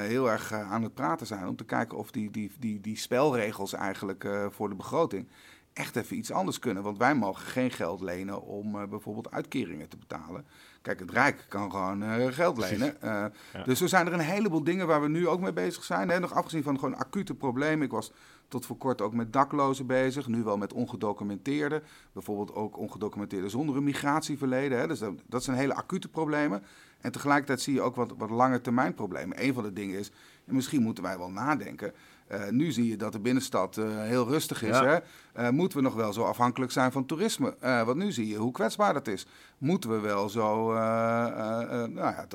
heel 0.00 0.30
erg 0.30 0.52
aan 0.52 0.82
het 0.82 0.94
praten 0.94 1.26
zijn... 1.26 1.48
om 1.48 1.56
te 1.56 1.64
kijken 1.64 1.98
of 1.98 2.10
die, 2.10 2.30
die, 2.30 2.52
die, 2.58 2.80
die 2.80 2.96
spelregels 2.96 3.72
eigenlijk 3.72 4.28
voor 4.50 4.68
de 4.68 4.74
begroting 4.74 5.28
echt 5.76 5.96
even 5.96 6.16
iets 6.16 6.32
anders 6.32 6.58
kunnen. 6.58 6.82
Want 6.82 6.98
wij 6.98 7.14
mogen 7.14 7.46
geen 7.46 7.70
geld 7.70 8.00
lenen 8.00 8.42
om 8.42 8.88
bijvoorbeeld 8.88 9.30
uitkeringen 9.30 9.88
te 9.88 9.96
betalen... 9.96 10.44
Kijk, 10.86 11.00
het 11.00 11.10
Rijk 11.10 11.44
kan 11.48 11.70
gewoon 11.70 12.02
uh, 12.02 12.26
geld 12.26 12.58
lenen. 12.58 12.96
Uh, 13.04 13.24
ja. 13.52 13.62
Dus 13.64 13.80
er 13.80 13.88
zijn 13.88 14.06
er 14.06 14.12
een 14.12 14.18
heleboel 14.20 14.64
dingen 14.64 14.86
waar 14.86 15.00
we 15.00 15.08
nu 15.08 15.28
ook 15.28 15.40
mee 15.40 15.52
bezig 15.52 15.84
zijn. 15.84 16.08
Hè? 16.08 16.20
Nog 16.20 16.32
afgezien 16.32 16.62
van 16.62 16.78
gewoon 16.78 16.96
acute 16.96 17.34
problemen. 17.34 17.84
Ik 17.84 17.90
was 17.90 18.12
tot 18.48 18.66
voor 18.66 18.76
kort 18.76 19.00
ook 19.00 19.14
met 19.14 19.32
daklozen 19.32 19.86
bezig. 19.86 20.26
Nu 20.26 20.42
wel 20.42 20.56
met 20.56 20.72
ongedocumenteerden. 20.72 21.82
Bijvoorbeeld 22.12 22.54
ook 22.54 22.78
ongedocumenteerden 22.78 23.50
zonder 23.50 23.76
een 23.76 23.84
migratieverleden. 23.84 24.78
Hè? 24.78 24.86
Dus 24.86 24.98
dat, 24.98 25.12
dat, 25.26 25.44
zijn 25.44 25.56
hele 25.56 25.74
acute 25.74 26.08
problemen. 26.08 26.62
En 27.00 27.12
tegelijkertijd 27.12 27.60
zie 27.60 27.74
je 27.74 27.82
ook 27.82 27.94
wat, 27.94 28.14
wat 28.16 28.30
lange 28.30 28.60
termijn 28.60 28.94
problemen. 28.94 29.42
Een 29.44 29.54
van 29.54 29.62
de 29.62 29.72
dingen 29.72 29.98
is, 29.98 30.10
misschien 30.44 30.82
moeten 30.82 31.04
wij 31.04 31.18
wel 31.18 31.30
nadenken 31.30 31.92
uh, 32.32 32.48
nu 32.48 32.72
zie 32.72 32.88
je 32.88 32.96
dat 32.96 33.12
de 33.12 33.20
binnenstad 33.20 33.76
uh, 33.76 33.86
heel 34.00 34.28
rustig 34.28 34.62
is. 34.62 34.78
Ja. 34.78 34.84
Hè? 34.84 34.98
Uh, 35.46 35.50
moeten 35.50 35.78
we 35.78 35.84
nog 35.84 35.94
wel 35.94 36.12
zo 36.12 36.22
afhankelijk 36.22 36.72
zijn 36.72 36.92
van 36.92 37.06
toerisme? 37.06 37.54
want 37.60 37.96
nu 37.96 38.12
zie 38.12 38.28
je 38.28 38.36
hoe 38.36 38.52
kwetsbaar 38.52 38.92
dat 38.92 39.06
is. 39.06 39.26
Moeten 39.58 39.90
we 39.90 40.00
wel 40.00 40.28
zo, 40.28 40.72
nou 40.72 41.94
ja, 41.94 42.26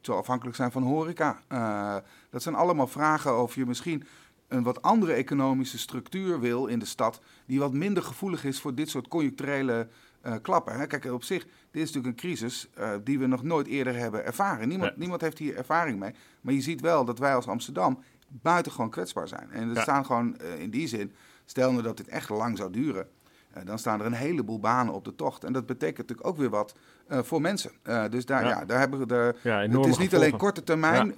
zo 0.00 0.12
afhankelijk 0.16 0.56
zijn 0.56 0.72
van 0.72 0.82
horeca? 0.82 1.42
dat 2.30 2.42
zijn 2.42 2.54
allemaal 2.54 2.86
vragen 2.86 3.42
of 3.42 3.54
je 3.54 3.66
misschien 3.66 4.04
een 4.48 4.62
wat 4.62 4.82
andere 4.82 5.12
economische 5.12 5.78
structuur 5.78 6.40
wil 6.40 6.66
in 6.66 6.78
de 6.78 6.84
stad, 6.84 7.20
die 7.46 7.58
wat 7.58 7.72
minder 7.72 8.02
gevoelig 8.02 8.44
is 8.44 8.60
voor 8.60 8.74
dit 8.74 8.88
soort 8.88 9.08
conjuncturele 9.08 9.88
klappen. 10.42 10.78
Hè? 10.78 10.86
Kijk, 10.86 11.12
op 11.12 11.22
zich, 11.22 11.42
dit 11.70 11.82
is 11.82 11.92
natuurlijk 11.92 12.06
een 12.06 12.28
crisis 12.28 12.68
die 13.04 13.18
we 13.18 13.26
nog 13.26 13.42
nooit 13.42 13.66
eerder 13.66 13.96
hebben 13.96 14.24
ervaren. 14.24 14.68
Niemand, 14.68 14.96
niemand 14.96 15.20
heeft 15.20 15.38
hier 15.38 15.56
ervaring 15.56 15.98
mee. 15.98 16.14
Maar 16.40 16.54
je 16.54 16.60
ziet 16.60 16.80
wel 16.80 17.04
dat 17.04 17.18
wij 17.18 17.34
als 17.34 17.46
Amsterdam 17.46 18.02
buitengewoon 18.28 18.90
kwetsbaar 18.90 19.28
zijn. 19.28 19.50
En 19.50 19.76
er 19.76 19.82
staan 19.82 20.06
gewoon 20.06 20.36
in 20.58 20.70
die 20.70 20.88
zin, 20.88 21.12
stel 21.44 21.70
nou 21.70 21.82
dat 21.82 21.96
dit 21.96 22.08
echt 22.08 22.28
lang 22.28 22.56
zou 22.56 22.72
duren 22.72 23.08
eh, 23.58 23.66
dan 23.66 23.78
staan 23.78 24.00
er 24.00 24.06
een 24.06 24.12
heleboel 24.12 24.60
banen 24.60 24.94
op 24.94 25.04
de 25.04 25.14
tocht. 25.14 25.44
En 25.44 25.52
dat 25.52 25.66
betekent 25.66 25.98
natuurlijk 25.98 26.28
ook 26.28 26.36
weer 26.36 26.50
wat 26.50 26.74
uh, 27.08 27.18
voor 27.22 27.40
mensen. 27.40 27.70
Dus 28.10 28.26
daar, 28.26 28.44
ja. 28.44 28.64
daar 28.64 28.78
hebben 28.78 28.98
we 28.98 29.06
de. 29.06 29.34
Ja, 29.42 29.60
het 29.60 29.70
is 29.70 29.76
niet 29.76 29.84
gevolgen. 29.84 30.16
alleen 30.16 30.36
korte 30.36 30.62
termijn 30.62 31.14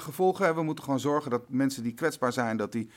gevolgen. 0.00 0.54
We 0.54 0.62
moeten 0.62 0.84
gewoon 0.84 1.00
zorgen 1.00 1.30
dat 1.30 1.42
mensen 1.48 1.82
die 1.82 1.94
kwetsbaar 1.94 2.32
zijn, 2.32 2.56
dat 2.56 2.72
die 2.72 2.90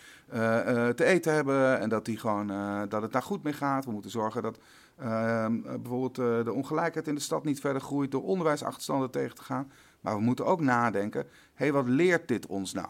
te 0.95 1.03
eten 1.03 1.33
hebben 1.33 1.79
en 1.79 1.89
dat, 1.89 2.05
die 2.05 2.17
gewoon, 2.17 2.47
dat 2.89 3.01
het 3.01 3.11
daar 3.11 3.23
goed 3.23 3.43
mee 3.43 3.53
gaat. 3.53 3.85
We 3.85 3.91
moeten 3.91 4.11
zorgen 4.11 4.41
dat 4.41 4.59
ehm, 4.97 5.61
bijvoorbeeld 5.61 6.15
de 6.45 6.53
ongelijkheid 6.53 7.07
in 7.07 7.15
de 7.15 7.21
stad 7.21 7.43
niet 7.43 7.59
verder 7.59 7.81
groeit 7.81 8.11
door 8.11 8.23
onderwijsachterstanden 8.23 9.11
tegen 9.11 9.35
te 9.35 9.43
gaan. 9.43 9.71
Maar 10.05 10.15
we 10.15 10.21
moeten 10.21 10.45
ook 10.45 10.61
nadenken, 10.61 11.21
hé, 11.21 11.27
hey, 11.53 11.71
wat 11.71 11.87
leert 11.87 12.27
dit 12.27 12.45
ons 12.45 12.73
nou? 12.73 12.87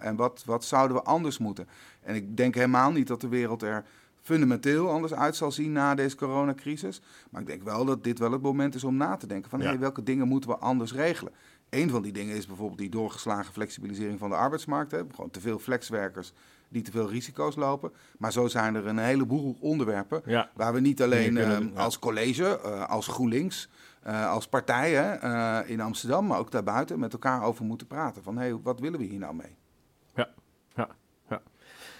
en 0.00 0.16
wat, 0.16 0.42
wat 0.46 0.64
zouden 0.64 0.96
we 0.96 1.02
anders 1.02 1.38
moeten? 1.38 1.68
En 2.02 2.14
ik 2.14 2.36
denk 2.36 2.54
helemaal 2.54 2.90
niet 2.90 3.06
dat 3.06 3.20
de 3.20 3.28
wereld 3.28 3.62
er 3.62 3.84
fundamenteel 4.22 4.90
anders 4.90 5.14
uit 5.14 5.36
zal 5.36 5.52
zien 5.52 5.72
na 5.72 5.94
deze 5.94 6.16
coronacrisis. 6.16 7.00
Maar 7.30 7.40
ik 7.40 7.46
denk 7.46 7.62
wel 7.62 7.84
dat 7.84 8.04
dit 8.04 8.18
wel 8.18 8.32
het 8.32 8.42
moment 8.42 8.74
is 8.74 8.84
om 8.84 8.96
na 8.96 9.16
te 9.16 9.26
denken 9.26 9.50
van 9.50 9.60
hey, 9.60 9.78
welke 9.78 10.02
dingen 10.02 10.28
moeten 10.28 10.50
we 10.50 10.56
anders 10.56 10.92
regelen. 10.92 11.32
Een 11.70 11.90
van 11.90 12.02
die 12.02 12.12
dingen 12.12 12.36
is 12.36 12.46
bijvoorbeeld 12.46 12.78
die 12.78 12.90
doorgeslagen 12.90 13.52
flexibilisering 13.52 14.18
van 14.18 14.30
de 14.30 14.36
arbeidsmarkt. 14.36 14.90
Hè. 14.90 15.00
Gewoon 15.14 15.30
te 15.30 15.40
veel 15.40 15.58
flexwerkers 15.58 16.32
die 16.68 16.82
te 16.82 16.90
veel 16.90 17.08
risico's 17.08 17.56
lopen. 17.56 17.92
Maar 18.18 18.32
zo 18.32 18.46
zijn 18.46 18.74
er 18.74 18.86
een 18.86 18.98
heleboel 18.98 19.56
onderwerpen 19.60 20.22
waar 20.54 20.72
we 20.72 20.80
niet 20.80 21.02
alleen 21.02 21.36
uh, 21.36 21.58
als 21.74 21.98
college, 21.98 22.60
uh, 22.64 22.88
als 22.88 23.06
GroenLinks, 23.06 23.68
uh, 24.08 24.30
als 24.30 24.48
partijen 24.48 25.22
in 25.66 25.80
Amsterdam, 25.80 26.26
maar 26.26 26.38
ook 26.38 26.50
daarbuiten 26.50 26.98
met 26.98 27.12
elkaar 27.12 27.42
over 27.42 27.64
moeten 27.64 27.86
praten. 27.86 28.22
Van 28.22 28.38
hey, 28.38 28.56
wat 28.62 28.80
willen 28.80 28.98
we 28.98 29.04
hier 29.04 29.18
nou 29.18 29.34
mee? 29.34 29.56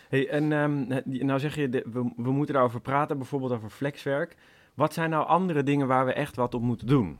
Hey, 0.08 0.28
en 0.28 0.52
um, 0.52 0.86
nou 1.02 1.40
zeg 1.40 1.54
je, 1.54 1.68
we, 1.68 2.12
we 2.16 2.32
moeten 2.32 2.54
daarover 2.54 2.80
praten, 2.80 3.18
bijvoorbeeld 3.18 3.52
over 3.52 3.70
flexwerk. 3.70 4.36
Wat 4.74 4.92
zijn 4.92 5.10
nou 5.10 5.26
andere 5.26 5.62
dingen 5.62 5.86
waar 5.86 6.06
we 6.06 6.12
echt 6.12 6.36
wat 6.36 6.54
op 6.54 6.62
moeten 6.62 6.86
doen? 6.86 7.18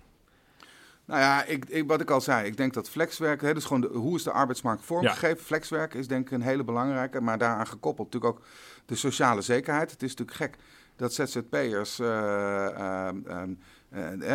Nou 1.04 1.20
ja, 1.20 1.44
ik, 1.44 1.64
ik, 1.64 1.88
wat 1.88 2.00
ik 2.00 2.10
al 2.10 2.20
zei, 2.20 2.46
ik 2.46 2.56
denk 2.56 2.74
dat 2.74 2.90
flexwerk, 2.90 3.40
hè, 3.40 3.54
dus 3.54 3.64
gewoon 3.64 3.80
de, 3.80 3.88
hoe 3.88 4.16
is 4.16 4.22
de 4.22 4.32
arbeidsmarkt 4.32 4.84
vormgegeven? 4.84 5.44
Flexwerk 5.44 5.94
is 5.94 6.08
denk 6.08 6.26
ik 6.26 6.32
een 6.32 6.42
hele 6.42 6.64
belangrijke, 6.64 7.20
maar 7.20 7.38
daaraan 7.38 7.66
gekoppeld 7.66 8.12
natuurlijk 8.12 8.38
ook 8.38 8.46
de 8.86 8.94
sociale 8.94 9.40
zekerheid. 9.40 9.90
Het 9.90 10.02
is 10.02 10.14
natuurlijk 10.14 10.36
gek 10.36 10.56
dat 10.96 11.14
ZZP'ers, 11.14 12.00
uh, 12.00 12.06
uh, 12.06 13.08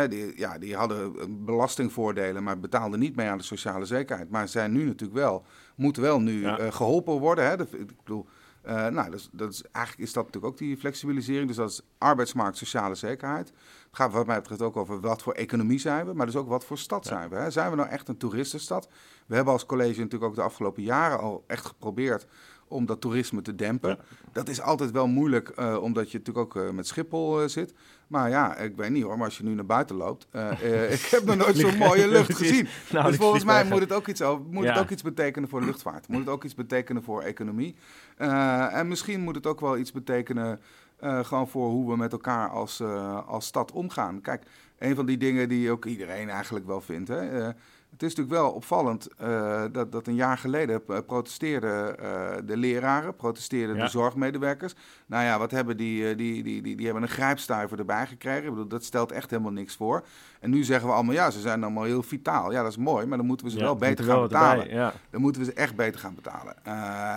die, 0.08 0.38
ja, 0.38 0.58
die 0.58 0.76
hadden 0.76 1.44
belastingvoordelen, 1.44 2.42
maar 2.42 2.60
betaalden 2.60 2.98
niet 2.98 3.16
mee 3.16 3.28
aan 3.28 3.38
de 3.38 3.44
sociale 3.44 3.84
zekerheid. 3.84 4.30
Maar 4.30 4.48
zijn 4.48 4.72
nu 4.72 4.84
natuurlijk 4.84 5.18
wel, 5.18 5.44
moeten 5.74 6.02
wel 6.02 6.20
nu 6.20 6.46
geholpen 6.70 7.18
worden. 7.18 7.44
Hè? 7.44 7.60
ik 7.60 7.96
bedoel, 7.96 8.26
uh, 8.66 8.86
nou, 8.86 9.10
dus, 9.10 9.28
dat 9.32 9.52
is, 9.52 9.62
eigenlijk 9.62 10.06
is 10.06 10.12
dat 10.12 10.24
natuurlijk 10.24 10.52
ook 10.52 10.58
die 10.58 10.76
flexibilisering. 10.76 11.46
Dus 11.46 11.56
dat 11.56 11.70
is 11.70 11.80
arbeidsmarkt, 11.98 12.56
sociale 12.56 12.94
zekerheid. 12.94 13.48
Het 13.48 14.02
gaat 14.02 14.12
wat 14.12 14.26
mij 14.26 14.40
betreft 14.40 14.62
ook 14.62 14.76
over 14.76 15.00
wat 15.00 15.22
voor 15.22 15.32
economie 15.32 15.78
zijn 15.78 16.06
we, 16.06 16.12
maar 16.12 16.26
dus 16.26 16.36
ook 16.36 16.48
wat 16.48 16.64
voor 16.64 16.78
stad 16.78 17.06
zijn 17.06 17.28
we. 17.28 17.36
Hè? 17.36 17.50
Zijn 17.50 17.70
we 17.70 17.76
nou 17.76 17.88
echt 17.88 18.08
een 18.08 18.16
toeristenstad? 18.16 18.88
We 19.26 19.34
hebben 19.34 19.52
als 19.52 19.66
college 19.66 20.00
natuurlijk 20.00 20.30
ook 20.30 20.34
de 20.34 20.42
afgelopen 20.42 20.82
jaren 20.82 21.18
al 21.18 21.44
echt 21.46 21.66
geprobeerd 21.66 22.26
om 22.68 22.86
dat 22.86 23.00
toerisme 23.00 23.42
te 23.42 23.54
dempen. 23.54 23.98
Dat 24.32 24.48
is 24.48 24.60
altijd 24.60 24.90
wel 24.90 25.06
moeilijk, 25.06 25.52
uh, 25.58 25.82
omdat 25.82 26.10
je 26.10 26.18
natuurlijk 26.18 26.56
ook 26.56 26.64
uh, 26.64 26.70
met 26.70 26.86
Schiphol 26.86 27.42
uh, 27.42 27.48
zit. 27.48 27.74
Maar 28.06 28.30
ja, 28.30 28.56
ik 28.56 28.76
weet 28.76 28.90
niet 28.90 29.02
hoor, 29.02 29.16
maar 29.16 29.26
als 29.26 29.36
je 29.36 29.44
nu 29.44 29.54
naar 29.54 29.66
buiten 29.66 29.96
loopt... 29.96 30.26
ik 30.98 31.08
heb 31.10 31.24
nog 31.24 31.36
nooit 31.36 31.56
zo'n 31.56 31.76
mooie 31.76 32.08
lucht 32.08 32.34
gezien. 32.34 32.68
Nou, 32.90 33.06
dus 33.06 33.16
volgens 33.16 33.44
mij 33.44 33.64
moet, 33.64 33.80
het 33.80 33.92
ook, 33.92 34.06
iets 34.06 34.22
over, 34.22 34.44
moet 34.50 34.64
het 34.64 34.78
ook 34.78 34.90
iets 34.90 35.02
betekenen 35.02 35.48
voor 35.48 35.60
de 35.60 35.66
luchtvaart. 35.66 36.08
Moet 36.08 36.20
het 36.20 36.28
ook 36.28 36.44
iets 36.44 36.54
betekenen 36.54 37.02
voor 37.02 37.22
economie. 37.22 37.76
en 38.16 38.88
misschien 38.88 39.20
moet 39.20 39.34
het 39.34 39.46
ook 39.46 39.60
wel 39.60 39.78
iets 39.78 39.92
betekenen... 39.92 40.60
gewoon 41.00 41.48
voor 41.48 41.68
hoe 41.68 41.90
we 41.90 41.96
met 41.96 42.12
elkaar 42.12 42.48
als, 42.48 42.80
als 43.26 43.46
stad 43.46 43.72
omgaan. 43.72 44.20
Kijk, 44.20 44.42
een 44.78 44.94
van 44.94 45.06
die 45.06 45.16
dingen 45.16 45.48
die 45.48 45.70
ook 45.70 45.84
iedereen 45.84 46.30
eigenlijk 46.30 46.66
wel 46.66 46.80
vindt... 46.80 47.08
Hè, 47.08 47.50
het 47.94 48.02
is 48.02 48.14
natuurlijk 48.14 48.42
wel 48.42 48.50
opvallend 48.52 49.08
uh, 49.22 49.64
dat, 49.72 49.92
dat 49.92 50.06
een 50.06 50.14
jaar 50.14 50.38
geleden 50.38 50.82
protesteerden 51.06 51.96
uh, 52.02 52.30
de 52.44 52.56
leraren, 52.56 53.16
protesteerden 53.16 53.78
de 53.78 53.88
zorgmedewerkers. 53.88 54.74
Nou 55.06 55.24
ja, 55.24 55.38
wat 55.38 55.50
hebben 55.50 55.76
die, 55.76 56.14
die, 56.14 56.42
die, 56.42 56.62
die, 56.62 56.76
die 56.76 56.84
hebben 56.84 57.02
een 57.02 57.08
grijpstuiver 57.08 57.78
erbij 57.78 58.06
gekregen. 58.06 58.42
Ik 58.42 58.50
bedoel, 58.50 58.66
dat 58.66 58.84
stelt 58.84 59.12
echt 59.12 59.30
helemaal 59.30 59.52
niks 59.52 59.76
voor. 59.76 60.06
En 60.40 60.50
nu 60.50 60.64
zeggen 60.64 60.88
we 60.88 60.94
allemaal, 60.94 61.14
ja, 61.14 61.30
ze 61.30 61.40
zijn 61.40 61.62
allemaal 61.62 61.84
heel 61.84 62.02
vitaal. 62.02 62.52
Ja, 62.52 62.62
dat 62.62 62.70
is 62.70 62.76
mooi, 62.76 63.06
maar 63.06 63.18
dan 63.18 63.26
moeten 63.26 63.46
we 63.46 63.52
ze 63.52 63.58
ja, 63.58 63.64
wel 63.64 63.76
beter 63.76 64.04
gaan 64.04 64.22
betalen. 64.22 64.68
ja. 64.68 64.92
Dan 65.10 65.20
moeten 65.20 65.40
we 65.40 65.46
ze 65.46 65.54
echt 65.54 65.76
beter 65.76 66.00
gaan 66.00 66.14
betalen. 66.14 66.64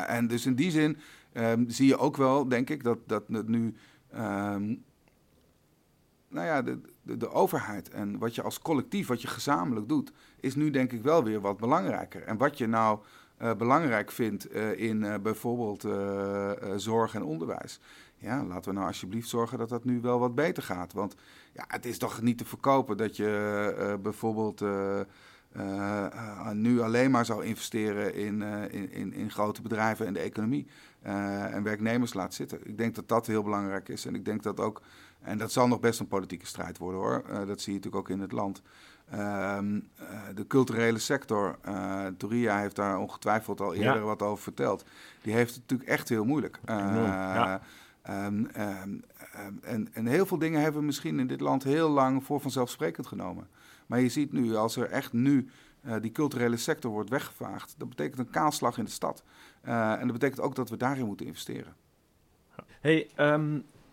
en 0.07 0.27
dus 0.27 0.45
in 0.45 0.55
die 0.55 0.71
zin 0.71 0.97
um, 1.33 1.69
zie 1.69 1.87
je 1.87 1.97
ook 1.97 2.17
wel, 2.17 2.47
denk 2.47 2.69
ik, 2.69 2.83
dat, 2.83 2.97
dat 3.05 3.23
het 3.27 3.47
nu... 3.47 3.75
Um, 4.15 4.85
nou 6.29 6.45
ja, 6.45 6.61
de, 6.61 6.79
de, 7.01 7.17
de, 7.17 7.29
overheid 7.29 7.89
en 7.89 8.17
wat 8.17 8.35
je 8.35 8.41
als 8.41 8.59
collectief, 8.59 9.07
wat 9.07 9.21
je 9.21 9.27
gezamenlijk 9.27 9.89
doet, 9.89 10.11
is 10.39 10.55
nu 10.55 10.69
denk 10.69 10.91
ik 10.91 11.01
wel 11.01 11.23
weer 11.23 11.41
wat 11.41 11.57
belangrijker. 11.57 12.23
En 12.23 12.37
wat 12.37 12.57
je 12.57 12.67
nou 12.67 12.99
uh, 13.41 13.53
belangrijk 13.53 14.11
vindt 14.11 14.55
uh, 14.55 14.79
in 14.79 15.03
uh, 15.03 15.15
bijvoorbeeld 15.21 15.87
zorg 16.75 17.15
en 17.15 17.23
onderwijs. 17.23 17.79
Ja, 18.17 18.43
laten 18.43 18.69
we 18.69 18.75
nou 18.75 18.87
alsjeblieft 18.87 19.29
zorgen 19.29 19.57
dat 19.57 19.69
dat 19.69 19.83
nu 19.83 20.01
wel 20.01 20.19
wat 20.19 20.35
beter 20.35 20.63
gaat. 20.63 20.93
Want 20.93 21.15
ja, 21.53 21.63
het 21.67 21.85
is 21.85 21.97
toch 21.97 22.21
niet 22.21 22.37
te 22.37 22.45
verkopen 22.45 22.97
dat 22.97 23.17
je 23.17 23.99
bijvoorbeeld 24.01 24.63
nu 26.53 26.81
alleen 26.81 27.11
maar 27.11 27.25
zou 27.25 27.45
investeren 27.45 28.13
in, 28.15 28.41
in, 28.71 28.91
in, 28.91 29.13
in, 29.13 29.31
grote 29.31 29.61
bedrijven 29.61 30.05
en 30.05 30.13
de 30.13 30.19
economie. 30.19 30.67
en 31.01 31.63
werknemers 31.63 32.13
laat 32.13 32.33
zitten. 32.33 32.59
Ik 32.63 32.77
denk 32.77 32.95
dat 32.95 33.07
dat 33.07 33.27
heel 33.27 33.43
belangrijk 33.43 33.89
is. 33.89 34.05
En 34.05 34.15
ik 34.15 34.25
denk 34.25 34.43
dat 34.43 34.59
ook 34.59 34.81
en 35.21 35.37
dat 35.37 35.51
zal 35.51 35.67
nog 35.67 35.79
best 35.79 35.99
een 35.99 36.07
politieke 36.07 36.45
strijd 36.45 36.77
worden 36.77 36.99
hoor. 36.99 37.23
Uh, 37.29 37.47
dat 37.47 37.61
zie 37.61 37.73
je 37.73 37.79
natuurlijk 37.79 37.95
ook 37.95 38.09
in 38.09 38.19
het 38.19 38.31
land. 38.31 38.61
Um, 39.13 39.75
uh, 40.01 40.19
de 40.35 40.47
culturele 40.47 40.99
sector, 40.99 41.57
uh, 41.67 42.05
Toria 42.17 42.59
heeft 42.59 42.75
daar 42.75 42.97
ongetwijfeld 42.97 43.61
al 43.61 43.73
eerder 43.73 43.95
ja. 43.95 44.01
wat 44.01 44.21
over 44.21 44.43
verteld. 44.43 44.85
Die 45.21 45.33
heeft 45.33 45.53
het 45.53 45.61
natuurlijk 45.61 45.89
echt 45.89 46.09
heel 46.09 46.25
moeilijk. 46.25 46.59
Ja. 46.65 47.61
Um, 48.09 48.49
um, 48.83 49.03
en, 49.61 49.87
en, 49.93 50.05
heel 50.05 50.25
veel 50.25 50.37
dingen 50.37 50.61
hebben 50.61 50.79
we 50.79 50.85
misschien 50.85 51.19
in 51.19 51.27
dit 51.27 51.41
land 51.41 51.63
heel 51.63 51.89
lang 51.89 52.23
voor 52.23 52.41
vanzelfsprekend 52.41 53.07
genomen. 53.07 53.47
Maar 53.85 53.99
je 53.99 54.09
ziet 54.09 54.31
nu, 54.31 54.55
als 54.55 54.75
er 54.75 54.89
echt 54.89 55.13
nu 55.13 55.49
die 56.01 56.11
culturele 56.11 56.57
sector 56.57 56.91
wordt 56.91 57.09
weggevaagd, 57.09 57.75
dat 57.77 57.89
betekent 57.89 58.19
een 58.19 58.29
kaalslag 58.29 58.77
in 58.77 58.85
de 58.85 58.91
stad. 58.91 59.23
en 59.61 59.99
dat 59.99 60.11
betekent 60.11 60.41
ook 60.41 60.55
dat 60.55 60.69
we 60.69 60.77
daarin 60.77 61.05
moeten 61.05 61.25
investeren. 61.25 61.75
Hey, 62.81 63.09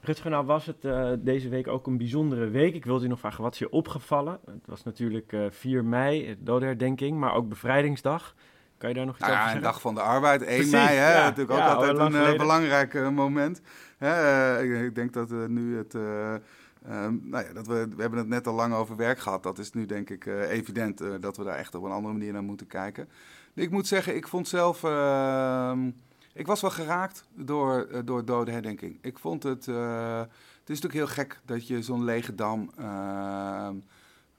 Rutger, 0.05 0.31
nou 0.31 0.47
was 0.47 0.67
het 0.67 0.85
uh, 0.85 1.11
deze 1.19 1.49
week 1.49 1.69
ook 1.69 1.87
een 1.87 1.97
bijzondere 1.97 2.49
week. 2.49 2.75
Ik 2.75 2.85
wilde 2.85 3.05
u 3.05 3.09
nog 3.09 3.19
vragen, 3.19 3.43
wat 3.43 3.53
is 3.53 3.59
je 3.59 3.71
opgevallen? 3.71 4.41
Het 4.47 4.67
was 4.67 4.83
natuurlijk 4.83 5.33
uh, 5.33 5.47
4 5.51 5.85
mei, 5.85 6.37
dodenherdenking, 6.39 7.19
maar 7.19 7.35
ook 7.35 7.49
bevrijdingsdag. 7.49 8.35
Kan 8.79 8.89
je 8.89 8.95
daar 8.95 9.07
nog 9.07 9.15
iets 9.15 9.25
nou 9.25 9.33
over 9.33 9.47
ja, 9.47 9.53
zeggen? 9.53 9.73
dag 9.73 9.81
van 9.81 9.95
de 9.95 10.01
arbeid, 10.01 10.43
1 10.43 10.55
Precies, 10.55 10.73
mei, 10.73 10.97
hè? 10.97 11.15
Ja, 11.15 11.23
natuurlijk 11.23 11.51
ook 11.51 11.59
ja, 11.59 11.73
altijd 11.73 11.99
een 11.99 12.33
uh, 12.33 12.39
belangrijk 12.39 13.11
moment. 13.11 13.61
Hè? 13.99 14.63
Ik, 14.63 14.87
ik, 14.87 14.95
denk 14.95 15.13
dat 15.13 15.31
we 15.31 15.47
nu 15.49 15.77
het... 15.77 15.95
Um, 15.95 17.21
nou 17.23 17.45
ja, 17.45 17.53
dat 17.53 17.67
we, 17.67 17.89
we 17.97 18.01
hebben 18.01 18.19
het 18.19 18.29
net 18.29 18.47
al 18.47 18.55
lang 18.55 18.75
over 18.75 18.97
werk 18.97 19.19
gehad. 19.19 19.43
Dat 19.43 19.59
is 19.59 19.73
nu 19.73 19.87
denk 19.87 20.11
ik 20.11 20.27
evident 20.27 21.03
dat 21.21 21.37
we 21.37 21.45
daar 21.45 21.57
echt 21.57 21.75
op 21.75 21.83
een 21.83 21.91
andere 21.91 22.13
manier 22.13 22.33
naar 22.33 22.43
moeten 22.43 22.67
kijken. 22.67 23.09
Ik 23.55 23.71
moet 23.71 23.87
zeggen, 23.87 24.17
ik 24.17 24.29
vond 24.29 24.49
zelf... 24.49 24.85
Ehm, 24.85 25.91
ik 26.35 26.47
was 26.47 26.61
wel 26.61 26.71
geraakt 26.71 27.25
door, 27.35 27.89
uh, 27.93 27.99
door 28.05 28.25
dode 28.25 28.51
herdenking. 28.51 28.99
Ik 29.01 29.19
vond 29.19 29.43
het. 29.43 29.67
Uh, 29.67 30.19
het 30.19 30.73
is 30.73 30.81
natuurlijk 30.81 30.95
heel 30.95 31.25
gek 31.25 31.41
dat 31.45 31.67
je 31.67 31.83
zo'n 31.83 32.05
lege 32.05 32.35
dam. 32.35 32.71
Uh, 32.79 32.85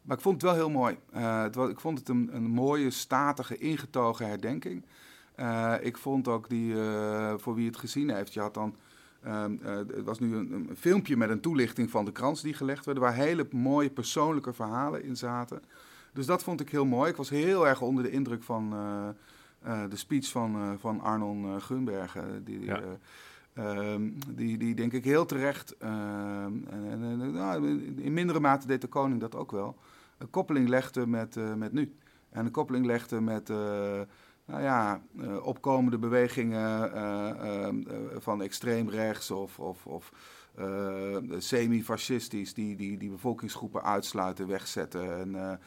maar 0.01 0.17
ik 0.17 0.21
vond 0.21 0.41
het 0.41 0.51
wel 0.51 0.53
heel 0.53 0.69
mooi. 0.69 0.97
Het 1.11 1.55
was, 1.55 1.69
ik 1.69 1.79
vond 1.79 1.99
het 1.99 2.09
een, 2.09 2.29
een 2.33 2.49
mooie, 2.49 2.89
statige, 2.89 3.57
ingetogen 3.57 4.27
herdenking. 4.27 4.85
ik 5.81 5.97
vond 5.97 6.27
ook 6.27 6.49
die, 6.49 6.75
voor 7.37 7.55
wie 7.55 7.67
het 7.67 7.77
gezien 7.77 8.09
heeft, 8.09 8.33
je 8.33 8.39
had 8.39 8.53
dan. 8.53 8.75
Ehm, 9.23 9.55
het 9.63 10.03
was 10.03 10.19
nu 10.19 10.35
een, 10.35 10.69
filmpje 10.77 11.17
met 11.17 11.29
een 11.29 11.39
toelichting 11.39 11.89
van 11.89 12.05
de 12.05 12.11
krans 12.11 12.41
die 12.41 12.53
gelegd 12.53 12.85
werd, 12.85 12.97
waar 12.97 13.13
hele 13.13 13.47
mooie 13.51 13.89
persoonlijke 13.89 14.53
verhalen 14.53 15.03
in 15.03 15.17
zaten. 15.17 15.61
Dus 16.13 16.25
dat 16.25 16.43
vond 16.43 16.61
ik 16.61 16.69
heel 16.69 16.85
mooi. 16.85 17.09
Ik 17.09 17.17
was 17.17 17.29
heel 17.29 17.67
erg 17.67 17.81
onder 17.81 18.03
de 18.03 18.11
indruk 18.11 18.43
van, 18.43 18.73
de 19.65 19.95
speech 19.95 20.29
van, 20.29 20.55
uh, 20.55 20.71
van 20.77 21.01
Arnon 21.01 21.45
uh, 21.45 21.55
Gunbergen. 21.61 22.43
Die, 22.43 22.65
ja. 22.65 22.81
um, 23.53 24.17
die, 24.35 24.57
die 24.57 24.75
denk 24.75 24.93
ik 24.93 25.03
heel 25.03 25.25
terecht, 25.25 25.77
ehm, 25.77 26.53
en, 26.69 26.99
en, 27.01 27.31
nou, 27.31 27.81
in 27.97 28.13
mindere 28.13 28.39
mate 28.39 28.67
deed 28.67 28.81
de 28.81 28.87
koning 28.87 29.19
dat 29.19 29.35
ook 29.35 29.51
wel, 29.51 29.77
een 30.17 30.29
koppeling 30.29 30.67
legde 30.67 31.07
met, 31.07 31.37
met 31.57 31.73
nu. 31.73 31.95
En 32.29 32.45
een 32.45 32.51
koppeling 32.51 32.85
legde 32.85 33.21
met 33.21 33.47
nou 34.45 34.61
ja, 34.61 35.01
opkomende 35.41 35.97
bewegingen 35.97 36.91
van 38.21 38.41
extreem 38.41 38.89
rechts 38.89 39.31
of, 39.31 39.59
of, 39.59 39.85
of 39.85 40.11
semi-fascistisch 41.37 42.53
die, 42.53 42.75
die, 42.75 42.97
die 42.97 43.09
bevolkingsgroepen 43.09 43.83
uitsluiten, 43.83 44.47
wegzetten 44.47 45.35
en, 45.35 45.59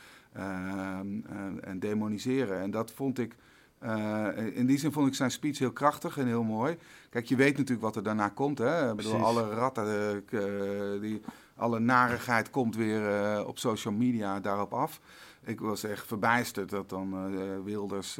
en 1.61 1.79
demoniseren. 1.79 2.61
En 2.61 2.71
dat 2.71 2.91
vond 2.91 3.19
ik 3.19 3.37
uh, 3.85 4.57
in 4.57 4.67
die 4.67 4.79
zin 4.79 4.93
vond 4.93 5.09
ik 5.09 5.15
zijn 5.15 5.31
speech 5.31 5.59
heel 5.59 5.73
krachtig 5.73 6.19
en 6.19 6.27
heel 6.27 6.43
mooi. 6.43 6.79
Kijk, 7.11 7.27
je 7.27 7.37
weet 7.37 7.57
natuurlijk 7.57 7.81
wat 7.81 7.97
er 7.97 8.03
daarna 8.03 8.29
komt. 8.29 8.59
Hè? 8.59 8.91
Ik 8.91 8.97
bedoel, 8.97 9.25
alle 9.25 9.49
ratten, 9.49 10.25
uh, 10.31 11.01
die, 11.01 11.21
alle 11.57 11.79
narigheid 11.79 12.51
komt 12.51 12.77
weer 12.77 13.01
uh, 13.37 13.47
op 13.47 13.59
social 13.59 13.95
media 13.95 14.41
daarop 14.41 14.73
af. 14.73 15.01
Ik 15.45 15.61
was 15.61 15.85
echt 15.85 16.07
verbijsterd 16.07 16.71
dat 16.71 16.89
dan 16.89 17.35
Wilders 17.65 18.19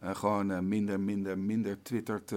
gewoon 0.00 0.68
minder, 0.68 1.00
minder, 1.00 1.38
minder 1.38 1.82
twittert 1.82 2.32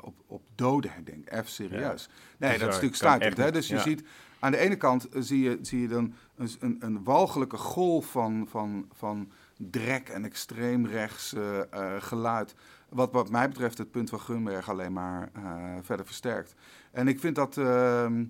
op, 0.00 0.14
op 0.26 0.42
doden 0.54 0.90
herdenk. 0.90 1.30
Even 1.30 1.50
serieus. 1.50 2.08
Nee, 2.36 2.50
dat, 2.50 2.60
is 2.60 2.66
natuurlijk 2.66 2.94
stuitend. 2.94 3.36
Hè? 3.36 3.52
Dus 3.52 3.68
je 3.68 3.78
ziet, 3.78 4.04
aan 4.38 4.50
de 4.50 4.58
ene 4.58 4.76
kant 4.76 5.08
zie 5.12 5.42
je, 5.42 5.58
zie 5.62 5.80
je 5.80 5.88
dan 5.88 6.14
een, 6.36 6.50
een, 6.60 6.76
een 6.80 7.04
walgelijke 7.04 7.56
golf 7.56 8.10
van... 8.10 8.46
van, 8.48 8.88
van 8.92 9.28
drek 9.56 10.08
en 10.08 10.24
extreem 10.24 10.86
rechts 10.86 11.34
uh, 11.34 11.60
geluid. 11.98 12.54
Wat 12.88 13.12
wat 13.12 13.30
mij 13.30 13.48
betreft 13.48 13.78
het 13.78 13.90
punt 13.90 14.10
van 14.10 14.20
Gunberg 14.20 14.68
alleen 14.68 14.92
maar 14.92 15.30
uh, 15.36 15.74
verder 15.82 16.06
versterkt. 16.06 16.54
En 16.90 17.08
ik 17.08 17.20
vind 17.20 17.34
dat... 17.34 17.56
Ehm, 17.56 18.24